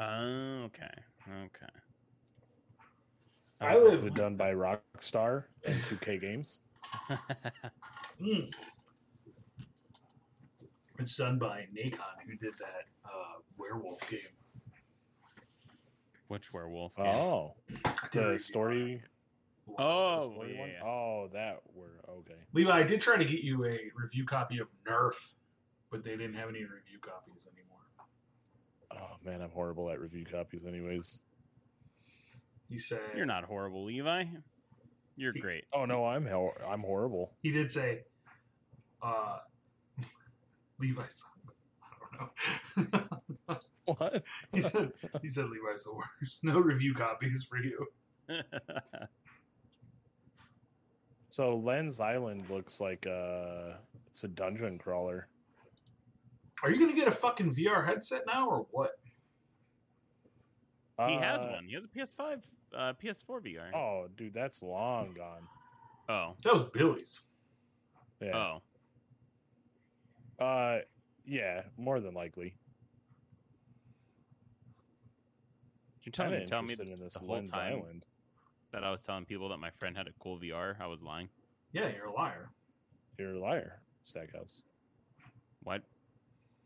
[0.00, 0.90] Oh, okay,
[1.28, 1.66] okay.
[3.60, 6.58] I live- Was it done by Rockstar and 2K Games.
[8.20, 8.52] Mm.
[10.98, 14.18] It's done by Nacon, who did that uh, werewolf game.
[16.26, 16.96] Which werewolf?
[16.96, 17.06] game?
[17.06, 19.02] Oh, I did a the review story.
[19.78, 20.24] On it.
[20.38, 20.70] Oh, yeah, one?
[20.84, 22.34] Oh, that were okay.
[22.52, 25.14] Levi, I did try to get you a review copy of Nerf,
[25.90, 27.66] but they didn't have any review copies anymore.
[28.92, 30.64] Oh man, I'm horrible at review copies.
[30.66, 31.20] Anyways.
[32.68, 34.24] He said You're not horrible, Levi.
[35.16, 35.64] You're He- great.
[35.72, 37.32] Oh no, I'm hor- I'm horrible.
[37.42, 38.02] He did say,
[39.02, 39.38] uh,
[40.78, 41.22] Levi's.
[41.82, 42.30] I
[42.76, 42.92] don't
[43.48, 43.58] know.
[43.86, 44.22] What?
[44.52, 46.44] he said he said Levi's the worst.
[46.44, 47.86] No review copies for you.
[51.30, 53.74] So Lens Island looks like uh
[54.08, 55.28] it's a dungeon crawler.
[56.62, 58.92] Are you gonna get a fucking VR headset now or what?
[61.08, 61.64] he has Uh, one.
[61.64, 62.42] He has a PS5,
[62.76, 63.74] uh, PS4 VR.
[63.74, 65.48] Oh, dude, that's long gone.
[66.10, 67.22] oh, That was Billy's.
[68.20, 68.58] Yeah.
[70.38, 70.44] oh.
[70.44, 70.80] Uh,
[71.24, 72.54] yeah, more than likely.
[76.02, 78.04] You're telling Kinda me, tell me in this the whole Lens time Island.
[78.72, 80.76] That I was telling people that my friend had a cool VR.
[80.80, 81.28] I was lying.
[81.72, 82.50] Yeah, you're a liar.
[83.18, 84.62] You're a liar, Stackhouse.
[85.62, 85.78] Why?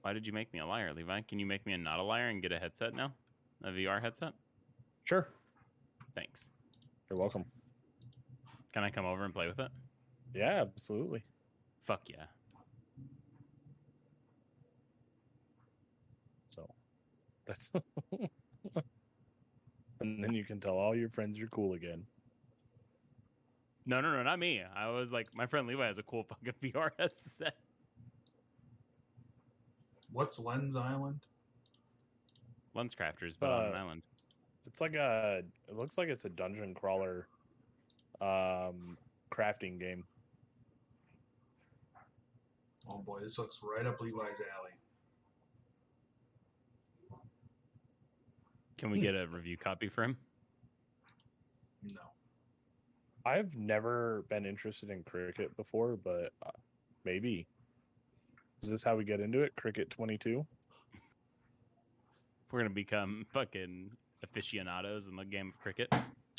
[0.02, 1.22] Why did you make me a liar, Levi?
[1.22, 3.12] Can you make me a not a liar and get a headset now?
[3.64, 4.34] A VR headset?
[5.04, 5.28] Sure.
[6.14, 6.50] Thanks.
[7.10, 7.44] You're welcome.
[8.72, 9.70] Can I come over and play with it?
[10.34, 11.24] Yeah, absolutely.
[11.84, 12.24] Fuck yeah.
[16.48, 16.68] So
[17.46, 17.70] that's
[20.00, 22.04] and then you can tell all your friends you're cool again.
[23.86, 24.62] No, no, no, not me.
[24.74, 27.54] I was like, my friend Levi has a cool fucking VR headset.
[30.10, 31.20] What's Lens Island?
[32.74, 34.02] Lens crafters, but on an Uh, island.
[34.66, 37.28] It's like a it looks like it's a dungeon crawler
[38.20, 38.96] um
[39.30, 40.04] crafting game.
[42.88, 44.72] Oh boy, this looks right up Levi's alley.
[48.76, 50.16] Can we get a review copy for him?
[51.82, 52.02] No.
[53.24, 56.50] I've never been interested in cricket before, but uh,
[57.04, 57.46] maybe.
[58.62, 59.54] Is this how we get into it?
[59.56, 60.44] Cricket 22?
[62.50, 63.90] We're gonna become fucking
[64.22, 65.88] aficionados in the game of cricket.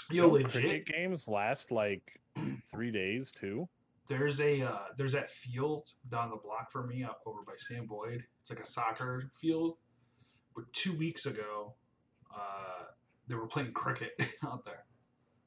[0.09, 0.51] Yo, Don't legit.
[0.51, 2.19] Cricket games last like
[2.71, 3.67] three days too.
[4.07, 7.85] There's a uh, there's that field down the block for me up over by Sam
[7.85, 8.23] Boyd.
[8.41, 9.77] It's like a soccer field.
[10.55, 11.73] But two weeks ago,
[12.35, 12.83] uh,
[13.27, 14.11] they were playing cricket
[14.45, 14.85] out there.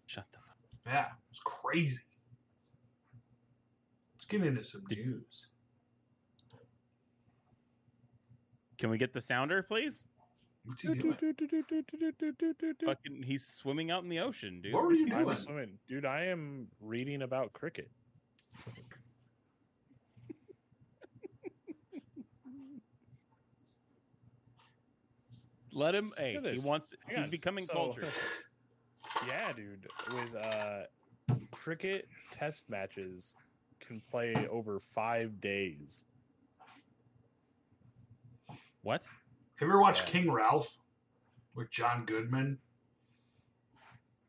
[0.07, 0.57] Shut the fuck.
[0.87, 2.03] Yeah, it's crazy.
[4.15, 5.49] Let's get into some news.
[8.79, 10.05] Can we get the sounder, please?
[10.65, 11.17] What's he doing?
[12.85, 14.75] Fucking, he's swimming out in the ocean, dude.
[14.75, 15.35] What were you doing?
[15.35, 15.79] swimming.
[15.89, 17.91] Dude, I am reading about cricket.
[25.79, 26.13] Let him.
[26.19, 26.65] Hey, he this.
[26.65, 26.89] wants.
[26.89, 27.31] To, he's on.
[27.31, 28.09] becoming So- cultured.
[29.27, 29.87] Yeah, dude.
[30.13, 30.83] With uh
[31.51, 33.35] cricket test matches
[33.81, 36.05] can play over five days.
[38.83, 39.05] What?
[39.57, 40.21] Have you ever watched Yeah.
[40.21, 40.77] King Ralph
[41.55, 42.59] with John Goodman?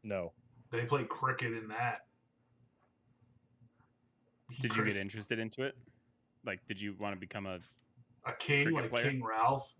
[0.03, 0.31] No.
[0.71, 2.05] They play cricket in that.
[4.51, 5.75] He Did you get interested into it?
[6.45, 7.59] Like, did you want to become a?
[8.25, 9.11] a king like player?
[9.11, 9.71] King Ralph?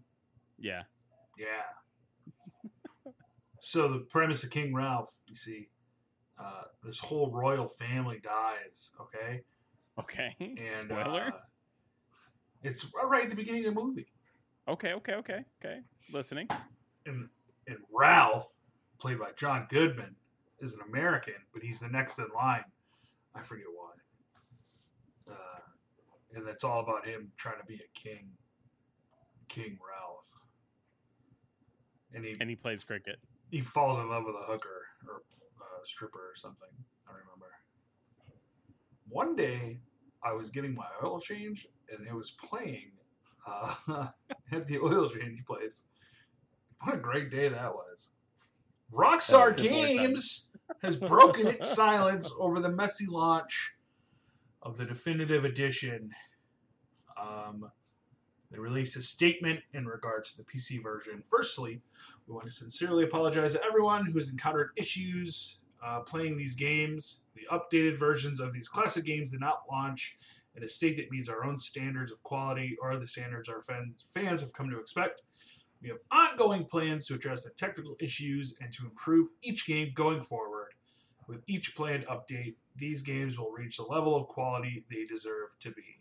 [0.60, 0.84] Yeah.
[1.40, 3.12] Yeah.
[3.62, 5.70] so the premise of King Ralph, you see,
[6.40, 8.92] uh, this whole royal family dies.
[9.00, 9.42] Okay,
[10.00, 10.36] Okay.
[10.40, 11.34] and Spoiler.
[11.34, 11.40] uh,
[12.64, 14.08] it's right at the beginning of the movie,
[14.68, 14.94] okay.
[14.94, 15.14] Okay.
[15.14, 15.40] Okay.
[15.64, 15.80] Okay.
[16.12, 16.48] Listening.
[17.06, 17.30] and
[17.68, 18.52] and Ralph,
[19.00, 20.16] played by John Goodman,
[20.60, 22.64] is an American, but he's the next in line.
[23.36, 25.34] I forget why.
[25.34, 25.60] Uh,
[26.36, 28.32] and that's all about him trying to be a king,
[29.48, 30.09] King Ralph.
[32.14, 33.18] And he And he plays cricket.
[33.52, 35.22] he falls in love with a hooker or
[35.82, 36.70] a stripper or something.
[37.08, 37.48] I remember.
[39.08, 39.80] One day,
[40.24, 42.92] I was getting my oil change, and it was playing
[43.48, 43.76] uh,
[44.52, 45.84] at the oil change place.
[46.84, 48.10] What a great day that was!
[48.94, 50.08] Rockstar That was a boring time.
[50.08, 50.50] Games
[50.84, 53.74] has broken its silence over the messy launch
[54.62, 56.12] of the definitive edition.
[57.20, 57.72] Um,
[58.52, 61.24] they released a statement in regards to the PC version.
[61.28, 61.82] Firstly,
[62.28, 67.22] we want to sincerely apologize to everyone who has encountered issues uh, playing these games.
[67.36, 70.18] The updated versions of these classic games did not launch
[70.56, 74.06] in a state that meets our own standards of quality or the standards our fans,
[74.14, 75.22] fans have come to expect.
[75.82, 80.24] We have ongoing plans to address the technical issues and to improve each game going
[80.24, 80.74] forward.
[81.28, 85.72] With each planned update, these games will reach the level of quality they deserve to
[85.72, 85.99] be.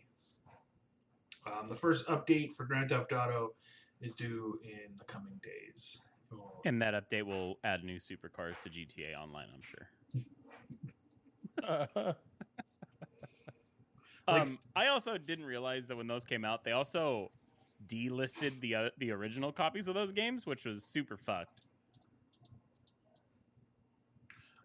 [1.49, 3.53] Um, the first update for Grand Theft Auto
[4.01, 5.99] is due in the coming days.
[6.31, 9.47] We'll- And that update will add new supercars to GTA Online.
[9.53, 9.87] I'm sure.
[14.27, 17.31] Like- um, I also didn't realize that when those came out, they also
[17.87, 21.65] delisted the uh, the original copies of those games, which was super fucked.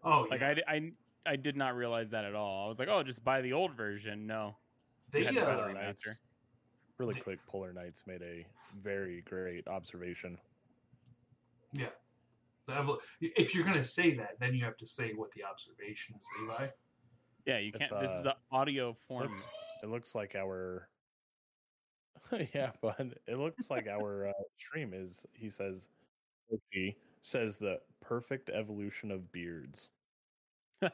[0.03, 0.53] oh, Like yeah.
[0.67, 0.91] I, I,
[1.25, 2.65] I did not realize that at all.
[2.65, 4.27] I was like, oh, just buy the old version.
[4.27, 4.55] No,
[5.09, 6.15] they, had to buy the uh, remaster.
[6.99, 8.45] Knights, really quick, Polar Knights made a
[8.81, 10.37] very great observation.
[11.73, 11.87] yeah.
[13.21, 16.67] If you're gonna say that, then you have to say what the observation is, Levi.
[17.45, 17.91] yeah, you can't.
[18.01, 19.27] this uh, is an audio form.
[19.27, 19.51] Looks,
[19.83, 20.89] it looks like our
[22.53, 25.25] yeah, but it looks like our uh, stream is.
[25.33, 25.89] He says,
[26.71, 29.91] he says the perfect evolution of beards.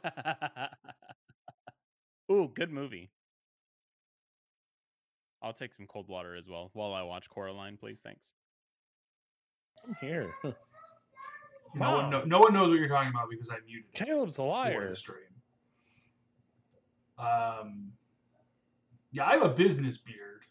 [2.32, 3.10] Ooh, good movie.
[5.42, 8.00] I'll take some cold water as well while I watch Coraline, please.
[8.04, 8.26] Thanks.
[9.88, 10.32] I'm here.
[11.74, 12.10] No one, Wow.
[12.10, 14.48] know, no one knows what you're talking about because I muted it Caleb's a for
[14.50, 14.90] liar.
[14.90, 15.20] the stream.
[17.18, 17.94] Um,
[19.14, 20.42] yeah, I have a business beard.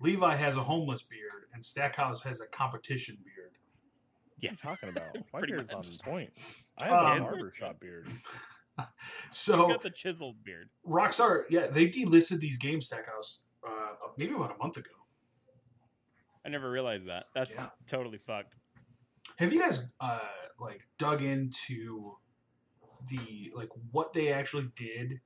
[0.00, 3.52] Levi has a homeless beard, and Stackhouse has a competition beard.
[4.38, 4.50] Yeah.
[4.50, 5.16] What are you talking about?
[5.32, 6.30] My Pretty beard's on point.
[6.78, 8.06] I have Um, a barbershop beard.
[8.78, 8.86] He's
[9.30, 10.68] So got the chiseled beard.
[10.86, 14.90] Rockstar, yeah, they delisted these games Stackhouse uh, maybe about a month ago.
[16.44, 17.26] I never realized that.
[17.34, 17.68] That's Yeah.
[17.86, 18.56] totally fucked.
[19.38, 20.18] Have you guys uh,
[20.60, 22.16] like dug into
[23.08, 25.20] the like what they actually did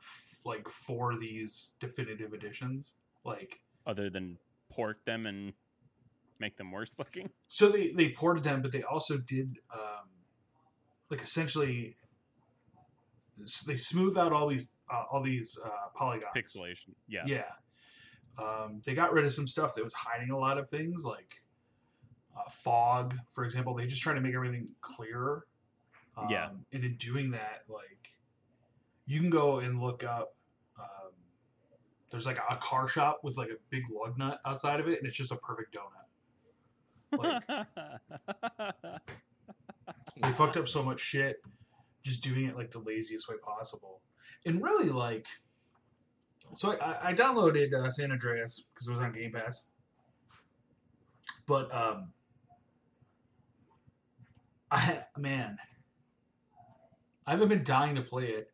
[0.00, 2.94] f- like for these definitive editions?
[3.24, 4.38] Like Other than
[4.70, 5.52] port them and
[6.40, 7.30] make them worse looking.
[7.48, 10.08] so they they ported them, but they also did um,
[11.10, 11.96] like essentially
[13.42, 16.30] s- they smooth out all these uh, all these uh, polygons.
[16.36, 16.94] Pixelation.
[17.08, 17.24] Yeah.
[17.26, 17.44] Yeah.
[18.38, 21.42] Um, they got rid of some stuff that was hiding a lot of things, like
[22.36, 23.74] uh, fog, for example.
[23.74, 25.46] They just try to make everything clearer.
[26.16, 26.50] Um, Yeah.
[26.72, 28.10] And in doing that, like,
[29.06, 30.34] you can go and look up.
[30.78, 31.12] Um,
[32.10, 35.06] there's like a car shop with like a big lug nut outside of it, and
[35.06, 36.06] it's just a perfect donut.
[37.16, 37.42] Like,
[40.20, 41.36] they fucked up so much shit
[42.02, 44.00] just doing it like the laziest way possible
[44.46, 45.26] and really like
[46.54, 49.64] so i, I downloaded uh, san andreas because it was on game pass.
[51.46, 52.12] But um
[54.70, 55.56] i man
[57.26, 58.50] i haven't been dying to play it.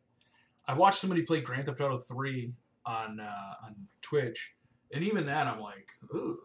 [0.67, 2.53] I watched somebody play grand theft auto 3
[2.85, 4.53] on uh, on twitch
[4.93, 6.35] and even that i'm like Ugh.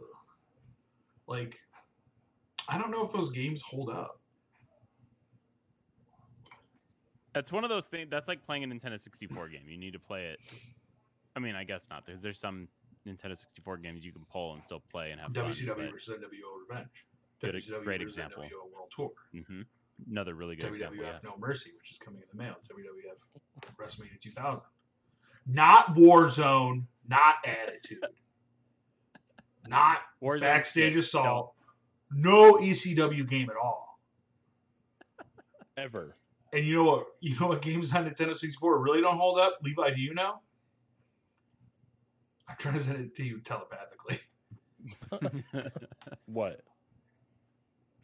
[1.27, 1.57] like
[2.69, 4.21] i don't know if those games hold up
[7.37, 8.09] That's one of those things.
[8.11, 9.61] That's like playing a Nintendo 64 game.
[9.69, 10.41] You need to play it.
[11.37, 12.67] I mean, I guess not, because there's some
[13.07, 15.45] Nintendo 64 games you can pull and still play and have fun.
[15.45, 17.05] WCW versus NWO Revenge.
[17.43, 18.43] Good- WCW great versus example.
[18.45, 19.11] NWO World Tour.
[19.47, 19.61] hmm
[20.11, 20.97] Another really good WWF example.
[21.05, 21.23] Yes.
[21.25, 22.55] No Mercy, which is coming in the mail.
[22.71, 24.63] WWF WrestleMania 2000.
[25.47, 27.99] Not Warzone, not Attitude,
[29.69, 31.53] not Warzone Backstage shit, Assault,
[32.11, 34.01] no ECW game at all.
[35.77, 36.17] Ever.
[36.57, 37.07] And you know what?
[37.21, 39.59] You know what games on Nintendo 64 really don't hold up?
[39.63, 40.41] Levi, do you know?
[42.49, 44.21] I'm trying to send it to you telepathically.
[46.27, 46.63] What?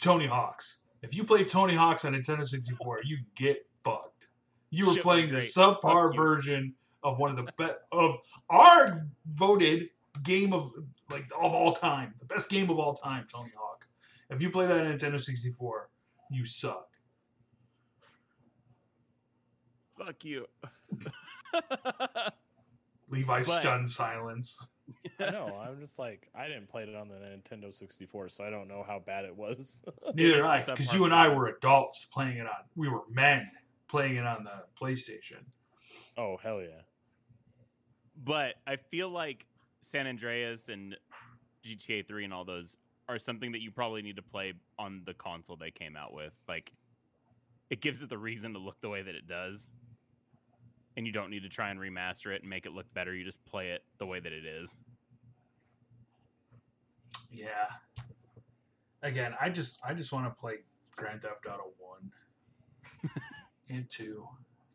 [0.00, 0.78] Tony Hawk's.
[1.02, 4.28] If you play Tony Hawk's on Nintendo 64, you get fucked.
[4.70, 8.16] You were Shit playing the subpar version of one of the best of
[8.48, 9.88] our voted
[10.22, 10.72] game of
[11.10, 13.86] like of all time, the best game of all time, Tony Hawk.
[14.30, 15.88] If you play that on Nintendo 64,
[16.30, 16.91] you suck.
[19.98, 20.46] Fuck you.
[23.08, 24.58] Levi But- stunned silence.
[25.20, 25.56] I know.
[25.64, 28.84] I'm just like I didn't play it on the Nintendo 64, so I don't know
[28.86, 29.82] how bad it was.
[30.14, 32.64] Neither did I, the because you and I were adults playing it on.
[32.74, 33.48] We were men
[33.88, 35.44] playing it on the PlayStation.
[36.18, 36.82] oh hell yeah!
[38.24, 39.46] But I feel like
[39.82, 40.96] San Andreas and
[41.64, 42.76] GTA 3 and all those
[43.08, 46.32] are something that you probably need to play on the console they came out with.
[46.48, 46.72] Like,
[47.70, 49.68] it gives it the reason to look the way that it does.
[50.96, 53.14] And you don't need to try and remaster it and make it look better.
[53.14, 54.74] You just play it the way that it is.
[57.30, 57.46] Yeah.
[59.02, 60.56] Again, I just I just want to play
[60.96, 63.10] Grand Theft Auto One
[63.70, 64.26] and Two.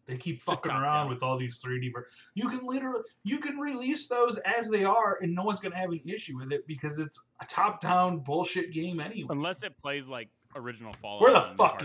[0.07, 1.09] They keep fucking around down.
[1.09, 1.91] with all these 3D.
[1.93, 5.75] Ver- you can literally you can release those as they are, and no one's gonna
[5.75, 9.27] have an issue with it because it's a top-down bullshit game anyway.
[9.29, 11.21] Unless it plays like original Fallout.
[11.21, 11.83] Where the fuck.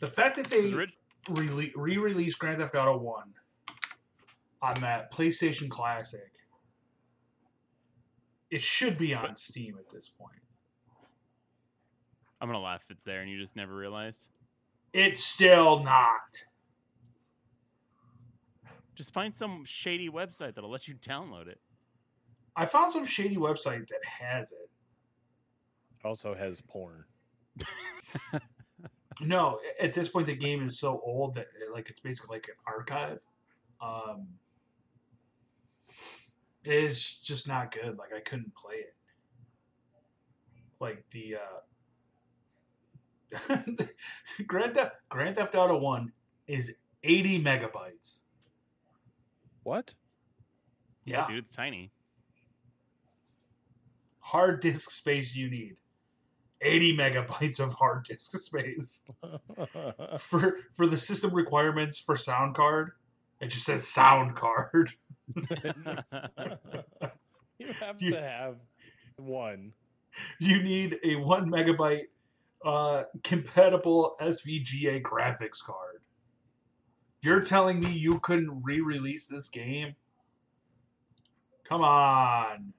[0.00, 0.72] The fact that they
[1.28, 3.34] rele- re-released Grand Theft Auto One
[4.60, 6.32] on that PlayStation Classic,
[8.50, 10.40] it should be on Steam at this point.
[12.40, 14.28] I'm gonna laugh if it's there and you just never realized.
[14.92, 16.44] It's still not.
[18.94, 21.60] Just find some shady website that'll let you download it.
[22.56, 24.70] I found some shady website that has it.
[26.00, 27.04] It also has porn.
[29.20, 32.54] No, at this point the game is so old that like it's basically like an
[32.66, 33.18] archive.
[33.80, 34.28] Um,
[36.64, 37.98] it's just not good.
[37.98, 38.94] Like I couldn't play it.
[40.80, 41.36] Like the
[43.48, 43.56] uh,
[44.46, 46.12] Grand Theft Grand Theft Auto One
[46.46, 48.18] is eighty megabytes.
[49.64, 49.94] What?
[51.04, 51.90] Yeah, dude, it's tiny.
[54.20, 55.76] hard disk space you need.
[56.60, 59.02] 80 megabytes of hard disk space.
[60.18, 62.92] For for the system requirements for sound card,
[63.40, 64.92] it just says sound card.
[65.36, 65.44] you
[67.80, 68.56] have You- to have
[69.16, 69.72] one.
[70.40, 72.06] You need a one megabyte
[72.64, 76.00] uh, compatible SVGA graphics card.
[77.22, 79.94] You're telling me you couldn't re-release this game?
[81.68, 82.72] Come on.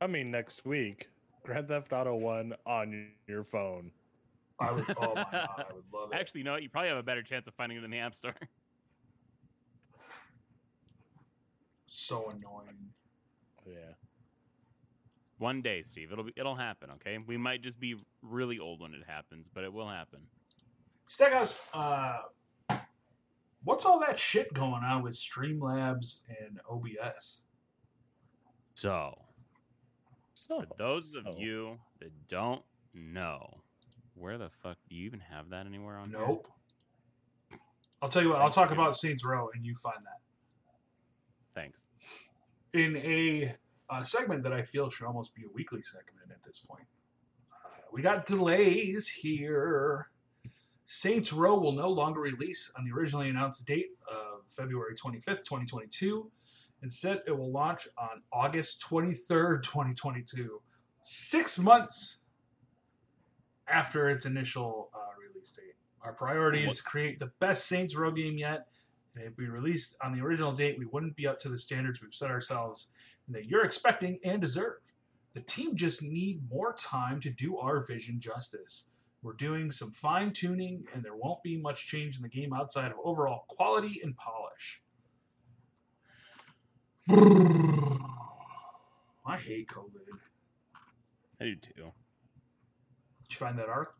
[0.00, 1.08] I mean, next week.
[1.44, 3.90] Grand Theft Auto One on your phone.
[4.58, 4.84] I would.
[4.98, 6.16] Oh my god, I would love it.
[6.16, 6.62] Actually, you know what?
[6.62, 8.34] You probably have a better chance of finding it in the App Store.
[11.86, 12.90] so annoying.
[13.66, 13.92] Yeah.
[15.38, 16.90] One day, Steve, it'll be, it'll happen.
[16.92, 20.20] Okay, we might just be really old when it happens, but it will happen.
[21.08, 22.18] Steakhouse, uh,
[23.64, 27.42] what's all that shit going on with Streamlabs and OBS?
[28.74, 29.18] So,
[30.34, 32.62] So for those so- of you that don't
[32.92, 33.60] know,
[34.14, 36.10] where the fuck do you even have that anywhere on?
[36.10, 36.18] here?
[36.18, 36.48] Nope.
[38.02, 38.42] I'll tell you what.
[38.42, 40.20] I'll talk about Saints Row, and you find that
[41.54, 41.82] Thanks.
[42.74, 43.56] in a,
[43.88, 46.86] uh segment that I feel should almost be a weekly segment at this point.
[47.52, 50.08] Uh, we got delays here.
[50.86, 56.30] Saints Row will no longer release on the originally announced date of February 25th, 2022.
[56.84, 60.60] Instead, it will launch on August 23rd, 2022.
[61.02, 62.18] Six months
[63.66, 65.76] after its initial uh, release date.
[66.02, 68.66] Our priority is to create the best Saints Row game yet.
[69.16, 72.02] And if we released on the original date, we wouldn't be up to the standards
[72.02, 72.88] we've set ourselves
[73.26, 74.80] and that you're expecting and deserve.
[75.32, 78.88] The team just need more time to do our vision justice.
[79.22, 82.92] We're doing some fine tuning, and there won't be much change in the game outside
[82.92, 84.82] of overall quality and polish.
[87.08, 87.18] I
[89.36, 90.18] hate COVID.
[91.40, 91.72] I do too.
[91.76, 91.92] Did
[93.30, 93.94] you find that art?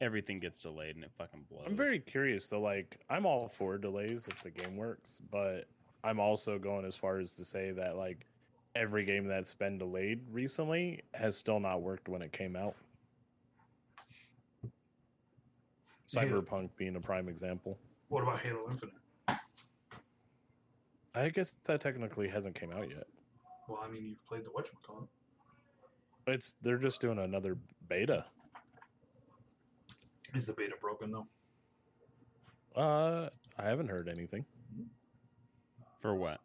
[0.00, 1.64] Everything gets delayed and it fucking blows.
[1.66, 2.60] I'm very curious though.
[2.60, 5.66] Like, I'm all for delays if the game works, but
[6.02, 8.26] I'm also going as far as to say that like
[8.76, 12.74] every game that's been delayed recently has still not worked when it came out.
[14.62, 16.24] Yeah.
[16.24, 17.78] Cyberpunk being a prime example.
[18.08, 18.94] What about Halo Infinite?
[21.14, 23.06] I guess that technically hasn't came out yet.
[23.68, 25.08] Well, I mean, you've played the whatchamacallit.
[26.26, 27.56] It's they're just doing another
[27.88, 28.24] beta.
[30.34, 31.26] Is the beta broken though?
[32.80, 34.44] Uh, I haven't heard anything.
[36.00, 36.40] For what?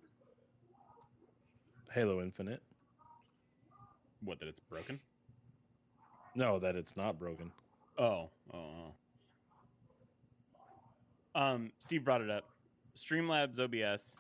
[1.91, 2.61] Halo Infinite.
[4.23, 4.99] What, that it's broken?
[6.35, 7.51] No, that it's not broken.
[7.97, 8.93] Oh, oh,
[11.35, 11.41] oh.
[11.41, 12.43] Um, Steve brought it up.
[12.97, 14.17] Streamlabs OBS.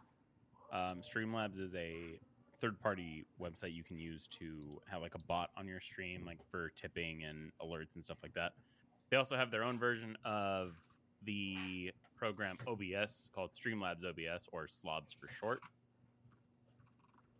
[0.71, 2.19] Um, Streamlabs is a
[2.61, 6.69] third-party website you can use to have like a bot on your stream, like for
[6.75, 8.53] tipping and alerts and stuff like that.
[9.09, 10.73] They also have their own version of
[11.23, 15.61] the program OBS called Streamlabs OBS or Slobs for short.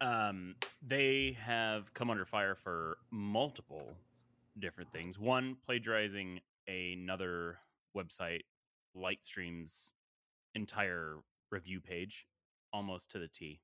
[0.01, 0.55] Um,
[0.85, 3.93] they have come under fire for multiple
[4.57, 5.19] different things.
[5.19, 7.57] One, plagiarizing another
[7.95, 8.41] website,
[8.95, 9.93] Lightstream's
[10.55, 11.17] entire
[11.51, 12.25] review page,
[12.73, 13.61] almost to the T.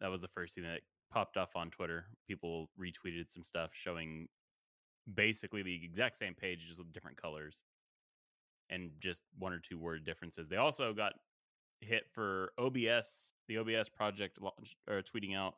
[0.00, 0.80] That was the first thing that
[1.12, 2.06] popped off on Twitter.
[2.26, 4.28] People retweeted some stuff showing
[5.14, 7.64] basically the exact same page, just with different colors
[8.70, 10.48] and just one or two word differences.
[10.48, 11.14] They also got
[11.80, 15.56] hit for OBS, the OBS project, launch- or tweeting out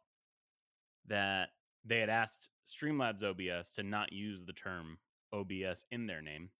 [1.07, 1.51] that
[1.85, 4.99] they had asked Streamlabs OBS to not use the term
[5.33, 6.51] OBS in their name.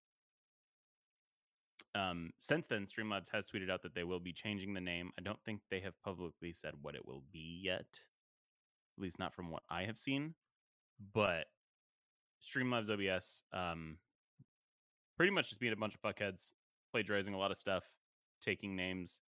[1.95, 5.11] Um, since then, Streamlabs has tweeted out that they will be changing the name.
[5.19, 9.35] I don't think they have publicly said what it will be yet, at least not
[9.35, 10.35] from what I have seen.
[11.13, 11.47] But
[12.43, 13.97] Streamlabs OBS, um,
[15.17, 16.53] pretty much just being a bunch of fuckheads,
[16.93, 17.85] plagiarizing a lot of stuff,
[18.43, 19.21] taking names.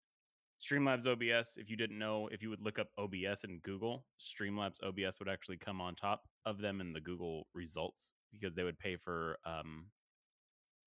[0.62, 4.82] Streamlabs OBS, if you didn't know, if you would look up OBS in Google, Streamlabs
[4.84, 8.78] OBS would actually come on top of them in the Google results because they would
[8.78, 9.86] pay for um,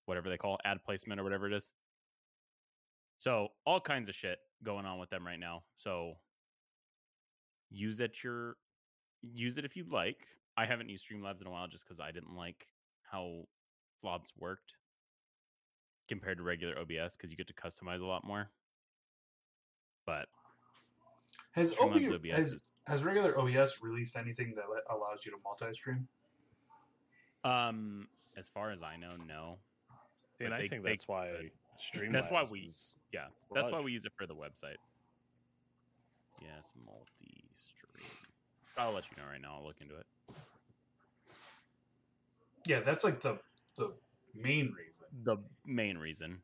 [0.06, 1.72] whatever they call ad placement or whatever it is.
[3.18, 5.64] So all kinds of shit going on with them right now.
[5.78, 6.14] So
[7.70, 8.56] use it your
[9.22, 10.18] use it if you'd like.
[10.58, 12.68] I haven't used Streamlabs in a while just because I didn't like
[13.12, 13.46] how
[14.02, 14.74] Slobs worked
[16.08, 18.50] compared to regular OBS because you get to customize a lot more.
[20.06, 20.28] But
[21.54, 26.08] Has OBS, OBS has, is- has regular OBS released anything that allows you to multi-stream?
[27.44, 29.58] um, as far as I know, no.
[30.40, 31.52] And I they- think that's why could.
[31.80, 32.12] Streamlabs.
[32.14, 34.78] That's why we- is- Yeah, that's why we use it for the website.
[36.42, 38.10] Yes, multi-stream.
[38.78, 39.56] I'll let you know right now.
[39.56, 40.06] I'll look into it.
[42.66, 43.40] Yeah, that's like the
[43.78, 43.94] the
[44.34, 45.24] main reason.
[45.24, 46.42] the main reason.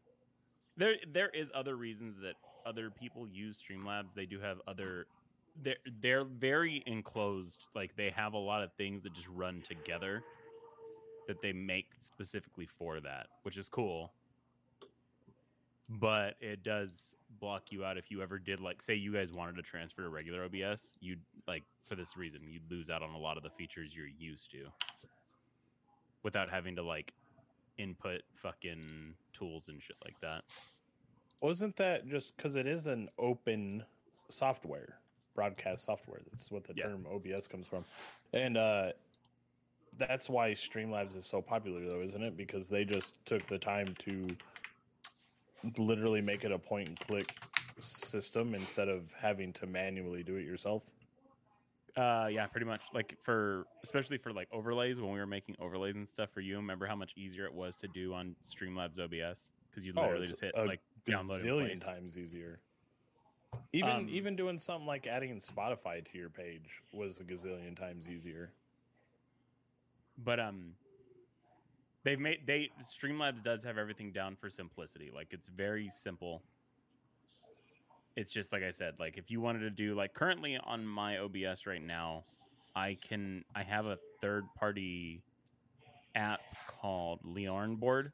[0.78, 2.36] There there is other reasons that
[2.66, 4.14] other people use Streamlabs.
[4.14, 5.08] They do have other
[5.62, 7.68] they're they're very enclosed.
[7.76, 10.24] Like they have a lot of things that just run together
[11.28, 14.12] that they make specifically for that, which is cool.
[15.90, 19.56] But it does block you out if you ever did like say you guys wanted
[19.58, 23.18] to transfer to regular OBS, you'd like for this reason, you'd lose out on a
[23.18, 24.68] lot of the features you're used to.
[26.24, 27.14] without having to like
[27.80, 30.44] input fucking tools and shit like that.
[31.42, 33.84] Wasn't that just because it is an open
[34.30, 35.00] software,
[35.34, 36.22] broadcast software?
[36.32, 36.84] That's what the Yeah.
[36.90, 37.84] term OBS comes from,
[38.34, 38.92] and uh,
[39.98, 42.38] that's why Streamlabs is so popular, though, isn't it?
[42.38, 44.28] Because they just took the time to
[45.78, 47.36] literally make it a point and click
[47.80, 50.84] system instead of having to manually do it yourself.
[51.98, 52.82] Uh, yeah, pretty much.
[52.94, 56.56] Like for especially for like overlays when we were making overlays and stuff for you.
[56.56, 60.22] Remember how much easier it was to do on Streamlabs OBS because you Oh, literally
[60.24, 62.60] it's just hit like download Zillion times easier.
[63.74, 68.10] Even Um, even doing something like adding Spotify to your page was a gazillion times
[68.10, 68.52] easier.
[70.18, 70.74] But um,
[72.04, 75.12] they've made they Streamlabs does have everything down for simplicity.
[75.14, 76.42] Like it's very simple.
[78.16, 78.96] It's just like I said.
[79.00, 82.24] Like if you wanted to do like currently on my OBS right now,
[82.76, 85.22] I can I have a third party
[86.16, 88.12] app called LioranBoard.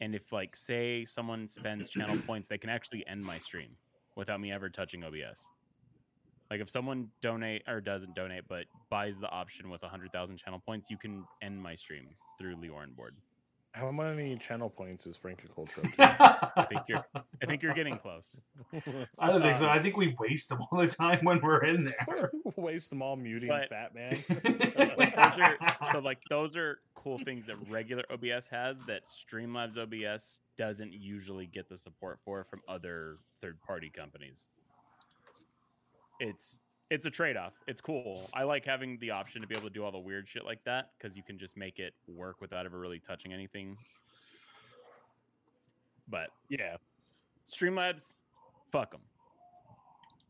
[0.00, 3.70] And if like say someone spends channel points, they can actually end my stream
[4.16, 5.40] without me ever touching OBS.
[6.50, 10.90] Like if someone donate or doesn't donate but buys the option with 100,000 channel points,
[10.90, 13.12] you can end my stream through LioranBoard.
[13.72, 15.90] How many channel points is Frankiculture?
[15.98, 17.02] I think you're
[17.42, 18.26] I think you're getting close.
[19.18, 19.66] I don't think so.
[19.66, 22.30] I think we waste them all the time when we're in there.
[22.56, 24.18] Waste them all muting But- Fat Man.
[24.98, 25.56] Like those are
[25.90, 31.46] so like those are cool things that regular OBS has that Streamlabs OBS doesn't usually
[31.46, 34.48] get the support for from other third party companies.
[36.20, 36.60] It's
[36.92, 37.54] it's a trade off.
[37.66, 38.28] It's cool.
[38.34, 40.62] I like having the option to be able to do all the weird shit like
[40.64, 43.78] that because you can just make it work without ever really touching anything.
[46.06, 46.76] But yeah,
[47.50, 48.16] Streamlabs,
[48.72, 49.00] fuck them.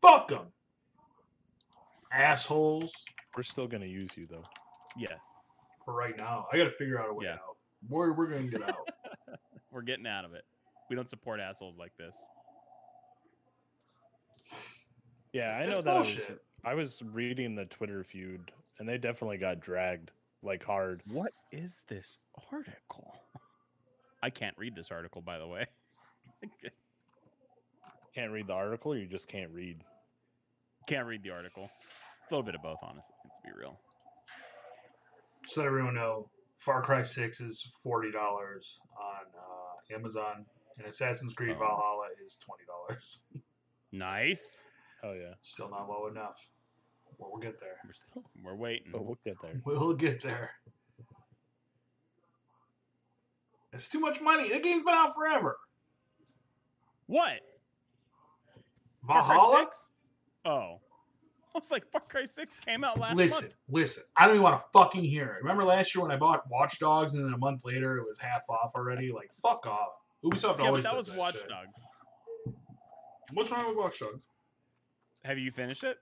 [0.01, 0.45] Fuck them.
[2.13, 2.93] Assholes.
[3.35, 4.45] we're still gonna use you though.
[4.95, 5.07] Yeah,
[5.83, 6.47] For right now.
[6.53, 7.33] I got to figure out a way Yeah.
[7.33, 7.57] out.
[7.89, 8.87] We're, we're going to get out.
[9.71, 10.45] we're getting out of it.
[10.89, 12.15] We don't support assholes like this.
[15.33, 16.41] Yeah, I That's know that I was, bullshit.
[16.65, 20.11] I was reading the Twitter feud, and they definitely got dragged
[20.41, 21.01] like hard.
[21.11, 22.17] What is this
[22.51, 23.13] article?
[24.21, 25.65] I can't read this article, by the way.
[28.15, 28.95] Can't read the article.
[28.95, 29.81] You just can't read.
[30.87, 31.63] can't read the article.
[32.21, 33.15] It's a little bit of both, honestly.
[33.25, 33.77] Let's be real.
[35.47, 38.53] so that everyone know, Far Cry 6 is $40 on
[39.35, 40.45] uh, Amazon,
[40.77, 41.59] and Assassin's Creed Oh.
[41.59, 42.37] Valhalla is
[43.35, 43.41] $20.
[43.95, 44.63] Nice.
[45.03, 46.47] Oh yeah, Still not low enough.
[47.23, 47.77] Well, we'll get there.
[47.85, 48.91] We're still we're waiting.
[48.91, 49.61] but we'll get there.
[49.65, 50.51] We'll get there.
[53.71, 54.49] It's too much money.
[54.51, 55.57] The game's been out forever.
[57.07, 57.39] What?
[59.07, 59.67] Far Valhalla?
[60.45, 60.79] Oh.
[61.55, 63.53] I was like, Far Cry 6 came out last listen, month.
[63.69, 64.03] listen.
[64.17, 65.41] I don't even want to fucking hear it.
[65.43, 68.17] Remember last year when I bought Watch Dogs and then a month later it was
[68.17, 69.11] half off already?
[69.11, 69.89] Like, fuck off.
[70.23, 71.49] Ubisoft Yeah, but that does was Watch shit.
[71.49, 71.79] Dogs.
[73.33, 74.21] What's wrong with Watch Dogs?
[75.23, 75.97] Have you finished it?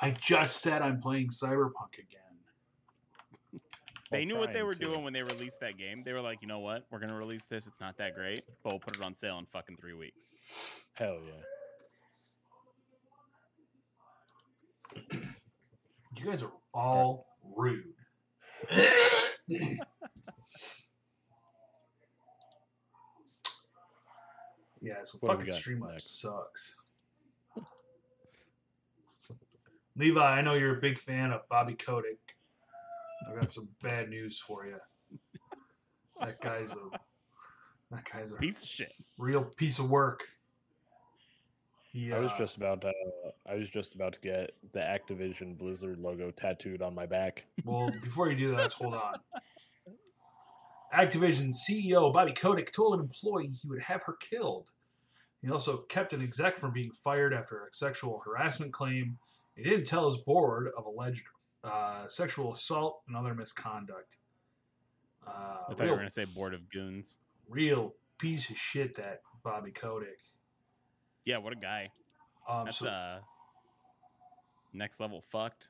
[0.00, 2.20] I just said I'm playing Cyberpunk again.
[4.10, 4.84] They knew what they were to.
[4.84, 6.02] doing when they released that game.
[6.04, 6.86] They were like, you know what?
[6.90, 7.66] We're going to release this.
[7.66, 10.22] It's not that great, but we'll put it on sale in fucking three weeks.
[10.94, 11.42] Hell yeah.
[16.16, 17.26] You guys are all
[17.56, 17.84] rude.
[24.80, 26.76] yeah, so What do fucking got Streamlabs sucks.
[29.96, 32.18] Levi, I know you're a big fan of Bobby Kotick.
[33.30, 34.76] I got some bad news for you.
[36.20, 36.98] That guy's a
[37.90, 38.92] that guy's a Piece of shit.
[39.18, 40.24] real piece of work.
[41.92, 42.92] He, I was uh, just about to.
[43.48, 47.46] I was just about to get the Activision Blizzard logo tattooed on my back.
[47.64, 49.14] Well, before you do that, let's hold on.
[50.94, 54.70] Activision CEO Bobby Kotick told an employee he would have her killed.
[55.42, 59.18] He also kept an exec from being fired after a sexual harassment claim.
[59.56, 61.24] He didn't tell his board of alleged
[61.64, 64.16] uh, sexual assault and other misconduct.
[65.26, 65.30] Uh,
[65.70, 67.18] I thought you were going to say Board of Goons.
[67.48, 70.20] real piece of shit, that Bobby Kotick.
[71.24, 71.90] Yeah, what a guy.
[72.48, 73.18] Um, That's so, uh
[74.72, 75.68] next level fucked.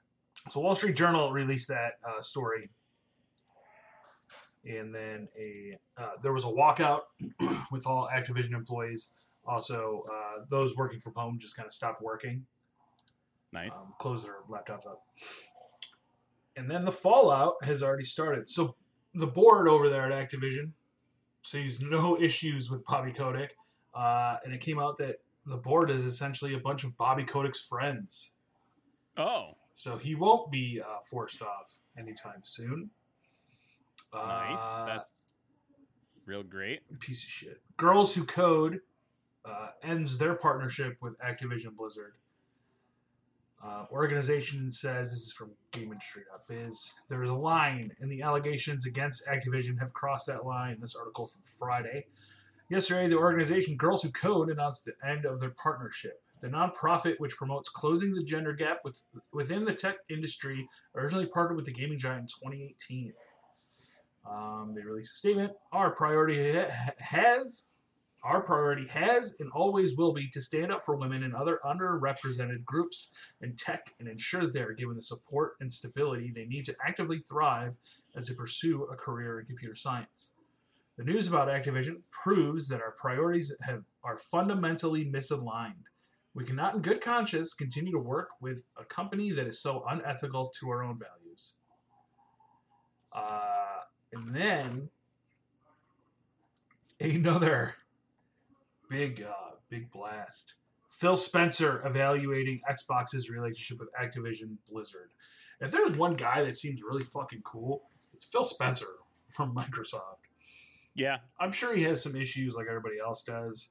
[0.51, 2.69] So Wall Street Journal released that uh, story,
[4.65, 7.03] and then a uh, there was a walkout
[7.71, 9.09] with all Activision employees.
[9.47, 12.45] Also, uh, those working from home just kind of stopped working,
[13.53, 13.75] Nice.
[13.75, 15.03] um, closed their laptops up,
[16.57, 18.49] and then the fallout has already started.
[18.49, 18.77] So
[19.15, 20.73] the board over there at Activision
[21.43, 23.57] sees no issues with Bobby Kotick,
[23.95, 25.17] uh, and it came out that
[25.47, 28.33] the board is essentially a bunch of Bobby Kotick's friends.
[29.17, 32.91] oh, So he won't be uh, forced off anytime soon.
[34.13, 34.59] Nice.
[34.61, 35.13] Uh, That's
[36.25, 36.81] real great.
[37.01, 37.61] piece of shit.
[37.77, 38.81] Girls Who Code
[39.45, 42.15] uh, ends their partnership with Activision Blizzard.
[43.65, 46.93] Uh, organization says this is from GameIndustry.biz.
[47.09, 50.79] There is a line, and the allegations against Activision have crossed that line.
[50.81, 52.07] This article from Friday.
[52.69, 56.21] Yesterday, the organization Girls Who Code announced the end of their partnership.
[56.41, 59.01] The nonprofit, which promotes closing the gender gap with,
[59.33, 63.13] within the tech industry, originally partnered with the gaming giant in 2018.
[64.29, 65.53] Um, they released a statement.
[65.73, 67.65] Our priority ha- has,
[68.23, 72.65] our priority has and always will be to stand up for women and other underrepresented
[72.65, 73.11] groups
[73.41, 77.19] in tech and ensure they are given the support and stability they need to actively
[77.21, 77.75] thrive
[78.17, 80.31] as they pursue a career in computer science.
[80.97, 85.85] The news about Activision proves that our priorities have, are fundamentally misaligned.
[86.35, 90.53] We cannot, in good conscience, continue to work with a company that is so unethical
[90.61, 91.55] to our own values.
[93.13, 93.81] Uh,
[94.13, 94.89] and then
[97.01, 97.75] another
[98.89, 100.55] big, uh, big blast.
[100.91, 105.11] Phil Spencer evaluating Xbox's relationship with Activision Blizzard.
[105.61, 107.83] If there's one guy that seems really fucking cool,
[108.15, 108.87] it's Phil Spencer
[109.31, 110.21] from Microsoft.
[110.95, 111.19] Yeah.
[111.39, 113.69] I'm sure he has some issues like everybody else does.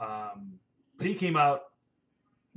[0.00, 0.54] Um,
[0.98, 1.60] but he came out.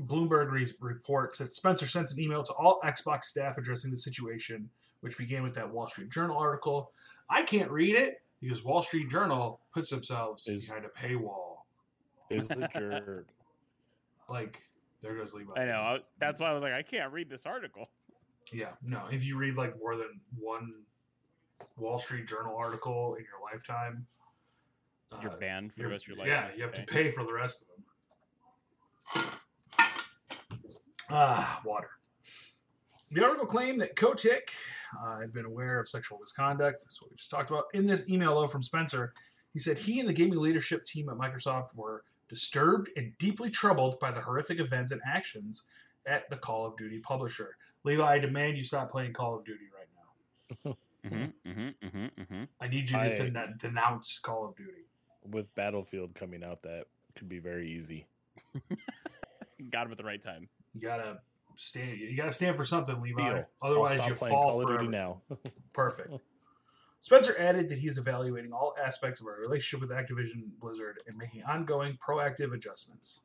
[0.08, 4.70] Bloomberg re- reports that Spencer sent an email to all Xbox staff addressing the situation,
[5.00, 6.92] which began with that Wall Street Journal article.
[7.30, 11.55] I can't read it because Wall Street Journal puts themselves Is- behind a paywall.
[12.30, 13.28] Is the jerk.
[14.30, 14.62] Like
[15.02, 15.52] there goes Levi.
[15.60, 15.80] I know.
[15.82, 17.90] I, that's why I was like, I can't read this article.
[18.52, 19.04] Yeah, no.
[19.12, 20.72] If you read like more than one
[21.78, 24.06] Wall Street Journal article in your lifetime,
[25.22, 26.28] You're uh, banned for the you're- rest of your life.
[26.28, 29.26] Yeah, you have to pay for the rest of them.
[31.10, 31.90] Ah, water.
[33.12, 34.50] The article claimed that Kotick
[35.00, 36.82] uh, had been aware of sexual misconduct.
[36.84, 37.66] That's what we just talked about.
[37.74, 39.14] In this email, though, from Spencer,
[39.54, 44.00] he said he and the gaming leadership team at Microsoft were disturbed and deeply troubled
[44.00, 45.64] by the horrific events and actions
[46.06, 47.58] at the Call of Duty publisher.
[47.84, 49.88] Levi, I demand you stop playing Call of Duty right
[50.66, 50.76] now.
[51.06, 52.44] Mm-hmm, mm-hmm, mm-hmm, mm-hmm.
[52.60, 54.88] I need you to I- den- denounce Call of Duty.
[55.30, 58.08] With Battlefield coming out, that could be very easy.
[59.70, 60.50] Got him at the right time.
[60.74, 61.20] You gotta
[61.56, 62.00] stand.
[62.00, 63.22] You gotta stand for something, Levi.
[63.22, 63.46] Deal.
[63.62, 64.84] Otherwise, you playing fall Call of forever.
[64.84, 65.22] Duty now.
[65.74, 66.12] Perfect.
[67.06, 71.16] Spencer added that he is evaluating all aspects of our relationship with Activision Blizzard and
[71.16, 73.22] making ongoing proactive adjustments.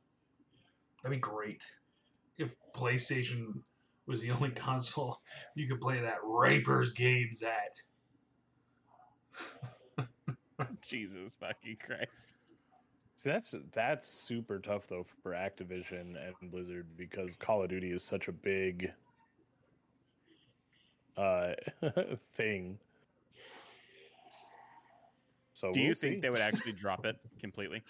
[1.02, 1.62] That'd be great
[2.36, 3.62] if PlayStation
[4.06, 5.22] was the only console
[5.54, 7.82] you could play that Rapers games at.
[10.82, 12.34] Jesus fucking Christ.
[13.14, 18.04] See, that's that's super tough though for Activision and Blizzard because Call of Duty is
[18.04, 18.92] such a big
[21.16, 21.52] uh
[22.34, 22.78] thing.
[25.60, 26.20] So Do you we'll think see.
[26.20, 27.82] they would actually drop it completely?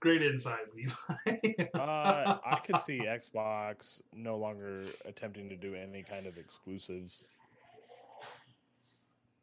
[0.00, 1.68] Great insight, Levi.
[1.74, 7.24] uh, I could see Xbox no longer attempting to do any kind of exclusives.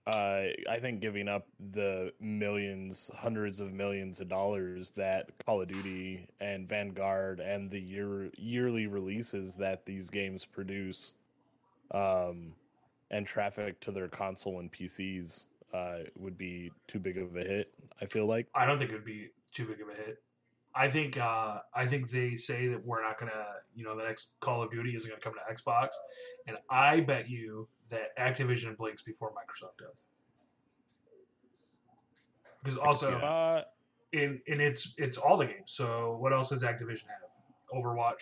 [0.05, 5.69] Uh, I think giving up the millions, hundreds of millions of dollars that Call of
[5.69, 11.15] Duty and Vanguard and the year yearly releases that these games produce,
[11.91, 12.51] um,
[13.11, 15.45] and traffic to their console and PCs
[15.75, 17.73] uh, would be too big of a hit.
[18.01, 18.47] I feel like.
[18.55, 20.21] I don't think it would be too big of a hit.
[20.73, 23.45] I think uh, I think they say that we're not gonna,
[23.75, 25.89] you know, the next Call of Duty isn't gonna come to Xbox,
[26.47, 30.03] and I bet you that Activision blinks before Microsoft does.
[32.63, 33.15] Because also.
[33.17, 33.63] Uh,
[34.11, 35.65] in in it's it's all the games.
[35.67, 37.29] So what else does Activision have?
[37.73, 38.21] Overwatch,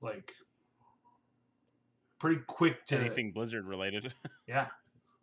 [0.00, 0.32] like
[2.18, 4.14] pretty quick to Anything Blizzard related?
[4.46, 4.68] yeah.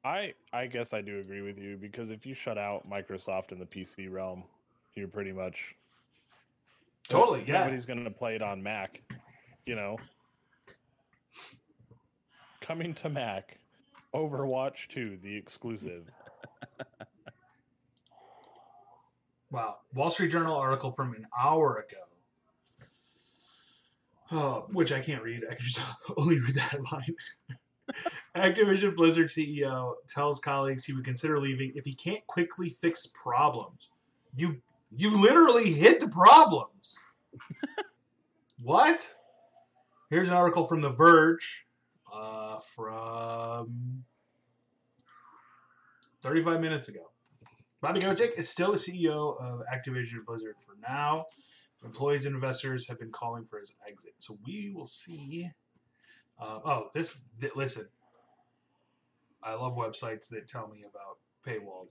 [0.05, 3.59] I I guess I do agree with you because if you shut out Microsoft in
[3.59, 4.43] the PC realm,
[4.95, 5.75] you're pretty much
[7.09, 7.59] Totally, yeah.
[7.59, 9.01] Nobody's gonna play it on Mac,
[9.65, 9.97] you know.
[12.61, 13.57] Coming to Mac,
[14.13, 16.09] Overwatch 2, the exclusive.
[19.53, 19.77] Wow.
[19.93, 22.87] Wall Street Journal article from an hour ago.
[24.31, 25.43] Oh, which I can't read.
[25.45, 25.79] I can just
[26.17, 27.15] only read the headline.
[28.35, 33.89] Activision Blizzard CEO tells colleagues he would consider leaving if he can't quickly fix problems.
[34.35, 34.61] You
[34.95, 36.95] you literally hit the problems.
[38.61, 39.13] what?
[40.09, 41.65] Here's an article from The Verge
[42.13, 44.03] uh, from
[46.21, 47.09] 35 minutes ago.
[47.81, 51.25] Bobby Kotick is still the CEO of Activision Blizzard for now.
[51.83, 54.13] Employees and investors have been calling for his exit.
[54.19, 55.49] So we will see.
[56.39, 57.87] Uh, oh, this, th- listen.
[59.41, 61.87] I love websites that tell me about paywall.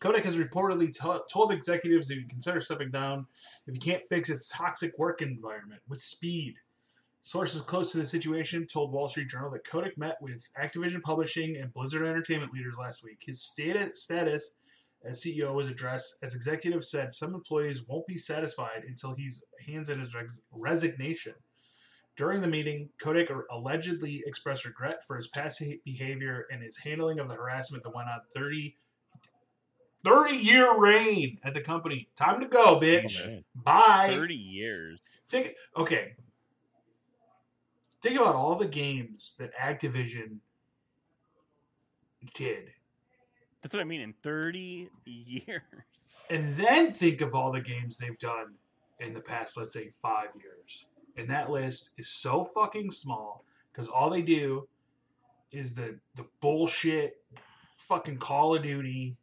[0.00, 0.94] Kotick has reportedly
[1.30, 3.26] told executives to consider stepping down
[3.66, 6.54] if you can't fix its toxic work environment with speed.
[7.22, 11.56] Sources close to the situation told Wall Street Journal that Kotick met with Activision Publishing
[11.56, 13.20] and Blizzard Entertainment leaders last week.
[13.26, 14.54] His status
[15.04, 19.30] as CEO was addressed as executives said some employees won't be satisfied until he
[19.66, 21.34] hands in his res- resignation.
[22.16, 27.28] During the meeting, Kotick allegedly expressed regret for his past behavior and his handling of
[27.28, 28.76] the harassment that went on 30
[30.04, 32.08] 30 year reign at the company.
[32.14, 33.20] Time to go, oh, bitch.
[33.28, 33.42] Oh.
[33.54, 34.12] Bye.
[34.14, 35.00] 30 years.
[35.28, 36.14] Think okay.
[38.02, 40.38] Think about all the games that Activision
[42.34, 42.70] did.
[43.62, 44.00] That's what I mean.
[44.00, 45.62] In 30 years.
[46.30, 48.54] And then think of all the games they've done
[49.00, 50.86] in the past, let's say, five years.
[51.16, 54.68] And that list is so fucking small because all they do
[55.50, 57.22] is the the bullshit
[57.78, 59.16] fucking Call of Duty.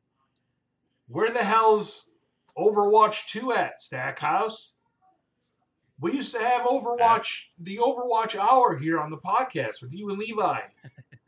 [1.08, 2.08] Where the hell's
[2.58, 4.74] Overwatch 2 at, Stackhouse?
[6.00, 10.18] We used to have Overwatch, the Overwatch hour here on the podcast with you and
[10.18, 10.60] Levi.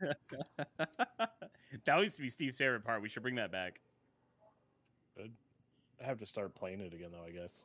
[1.84, 3.02] that used to be Steve's favorite part.
[3.02, 3.80] We should bring that back.
[5.18, 7.24] I have to start playing it again, though.
[7.24, 7.64] I guess.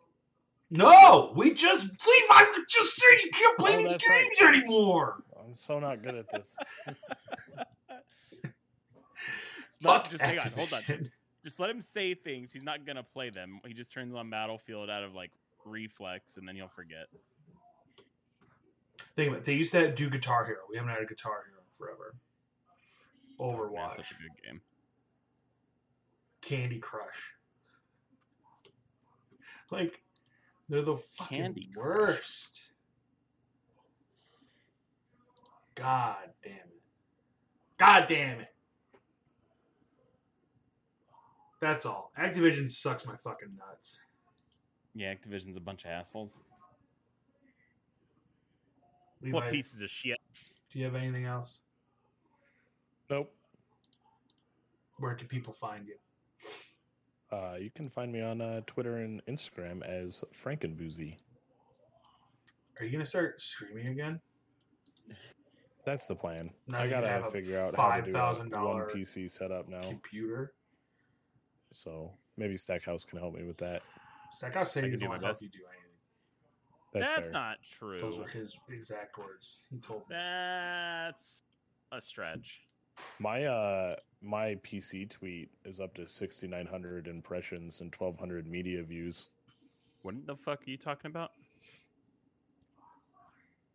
[0.73, 4.23] No, we just Levi we just said you can't play Oh, these that's right.
[4.39, 5.21] games anymore.
[5.37, 6.55] I'm so not good at this.
[9.83, 11.09] Fuck just hang on, hold on.
[11.43, 12.53] Just let him say things.
[12.53, 13.59] He's not gonna play them.
[13.65, 15.31] He just turns on Battlefield out of like
[15.65, 17.07] reflex, and then he'll forget.
[19.15, 19.45] Think about it.
[19.45, 20.59] They used to do Guitar Hero.
[20.69, 22.15] We haven't had a Guitar Hero forever.
[23.39, 24.61] Man, Overwatch, such a good game.
[26.41, 27.33] Candy Crush.
[29.71, 30.01] Like,
[30.71, 31.85] they're the fucking Candy Crush.
[31.85, 32.59] worst.
[35.75, 36.81] God damn it.
[37.77, 38.47] God damn it.
[41.59, 42.11] That's all.
[42.17, 43.99] Activision sucks my fucking nuts.
[44.95, 46.41] Yeah, Activision's a bunch of assholes.
[49.21, 50.17] Levi, What pieces of shit?
[50.71, 51.59] do you have anything else?
[53.09, 53.31] Nope.
[54.99, 55.95] Where can people find you?
[57.31, 61.15] Uh, you can find me on uh, Twitter and Instagram as Frankenboozy.
[62.79, 64.19] Are you gonna start streaming again?
[65.85, 66.51] That's the plan.
[66.67, 69.81] Now I gotta have figure out how to do a $5,000 one PC setup now.
[69.81, 70.53] Computer.
[71.71, 73.81] So maybe Stackhouse can help me with that.
[74.31, 75.41] Stackhouse said I he can do doesn't my want to help best.
[75.43, 75.81] you do anything.
[76.93, 77.31] That's, That's fair.
[77.31, 77.57] not
[78.01, 79.59] Those were his exact words.
[79.69, 80.15] He told me.
[80.15, 81.43] That's
[81.93, 82.61] a stretch.
[83.19, 89.29] My uh my PC tweet is up to 6900 impressions and 1200 media views.
[90.03, 91.31] What the fuck are you talking about?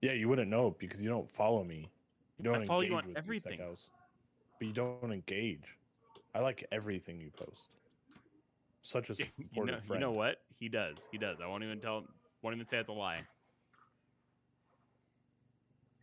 [0.03, 1.91] Yeah, you wouldn't know because you don't follow me.
[2.39, 3.61] You don't I follow engage you on with everything.
[4.59, 5.65] But you don't engage.
[6.35, 7.71] I like everything you post.
[8.83, 10.37] Such a you, supportive know, you know what?
[10.59, 10.97] He does.
[11.11, 11.39] He does.
[11.43, 12.05] I won't even tell.
[12.43, 13.23] Won't even say it's a lie.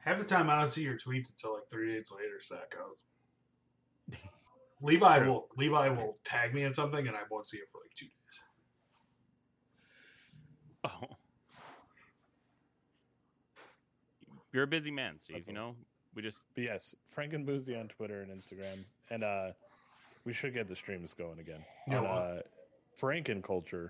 [0.05, 2.39] Half the time, I don't see your tweets until like three days later.
[2.39, 2.97] Stackhouse.
[4.81, 5.27] Levi True.
[5.29, 8.05] will Levi will tag me in something, and I won't see it for like two
[8.05, 8.11] days.
[10.85, 11.15] Oh.
[14.51, 15.37] You're a busy man, Steve.
[15.37, 15.75] That's you know,
[16.15, 18.83] we just But yes, Frankenboozy on Twitter and Instagram.
[19.09, 19.51] And uh
[20.25, 21.63] we should get the streams going again.
[21.87, 22.41] Yeah, on well- uh
[22.99, 23.89] Frankenculture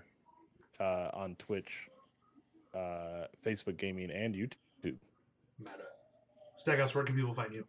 [0.80, 1.88] uh on Twitch,
[2.74, 4.96] uh Facebook Gaming and YouTube.
[5.58, 5.84] Meta.
[6.56, 7.64] Stackhouse, where can people find you?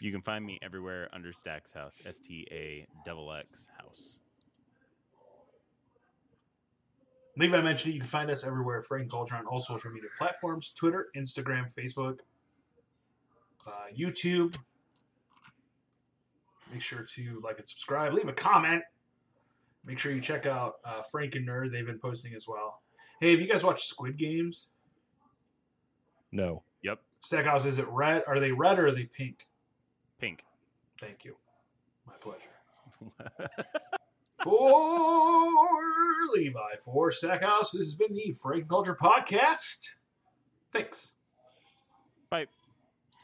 [0.00, 1.98] you can find me everywhere under Stacks House.
[2.06, 4.20] S T A double X House.
[7.38, 7.94] Levi mentioned it.
[7.94, 8.82] You can find us everywhere.
[8.82, 12.18] Frank Culture on all social media platforms: Twitter, Instagram, Facebook,
[13.66, 14.56] uh, YouTube.
[16.72, 18.12] Make sure to like and subscribe.
[18.12, 18.82] Leave a comment.
[19.84, 21.70] Make sure you check out uh, Frank and Nerd.
[21.70, 22.82] They've been posting as well.
[23.20, 24.70] Hey, have you guys watched Squid Games?
[26.32, 26.64] No.
[27.22, 28.22] Stackhouse, is it red?
[28.26, 29.46] Are they red or are they pink?
[30.20, 30.44] Pink.
[31.00, 31.36] Thank you.
[32.06, 32.48] My pleasure.
[34.42, 35.48] For
[36.34, 39.96] Levi, for Stackhouse, this has been the Frank Culture Podcast.
[40.72, 41.15] Thanks.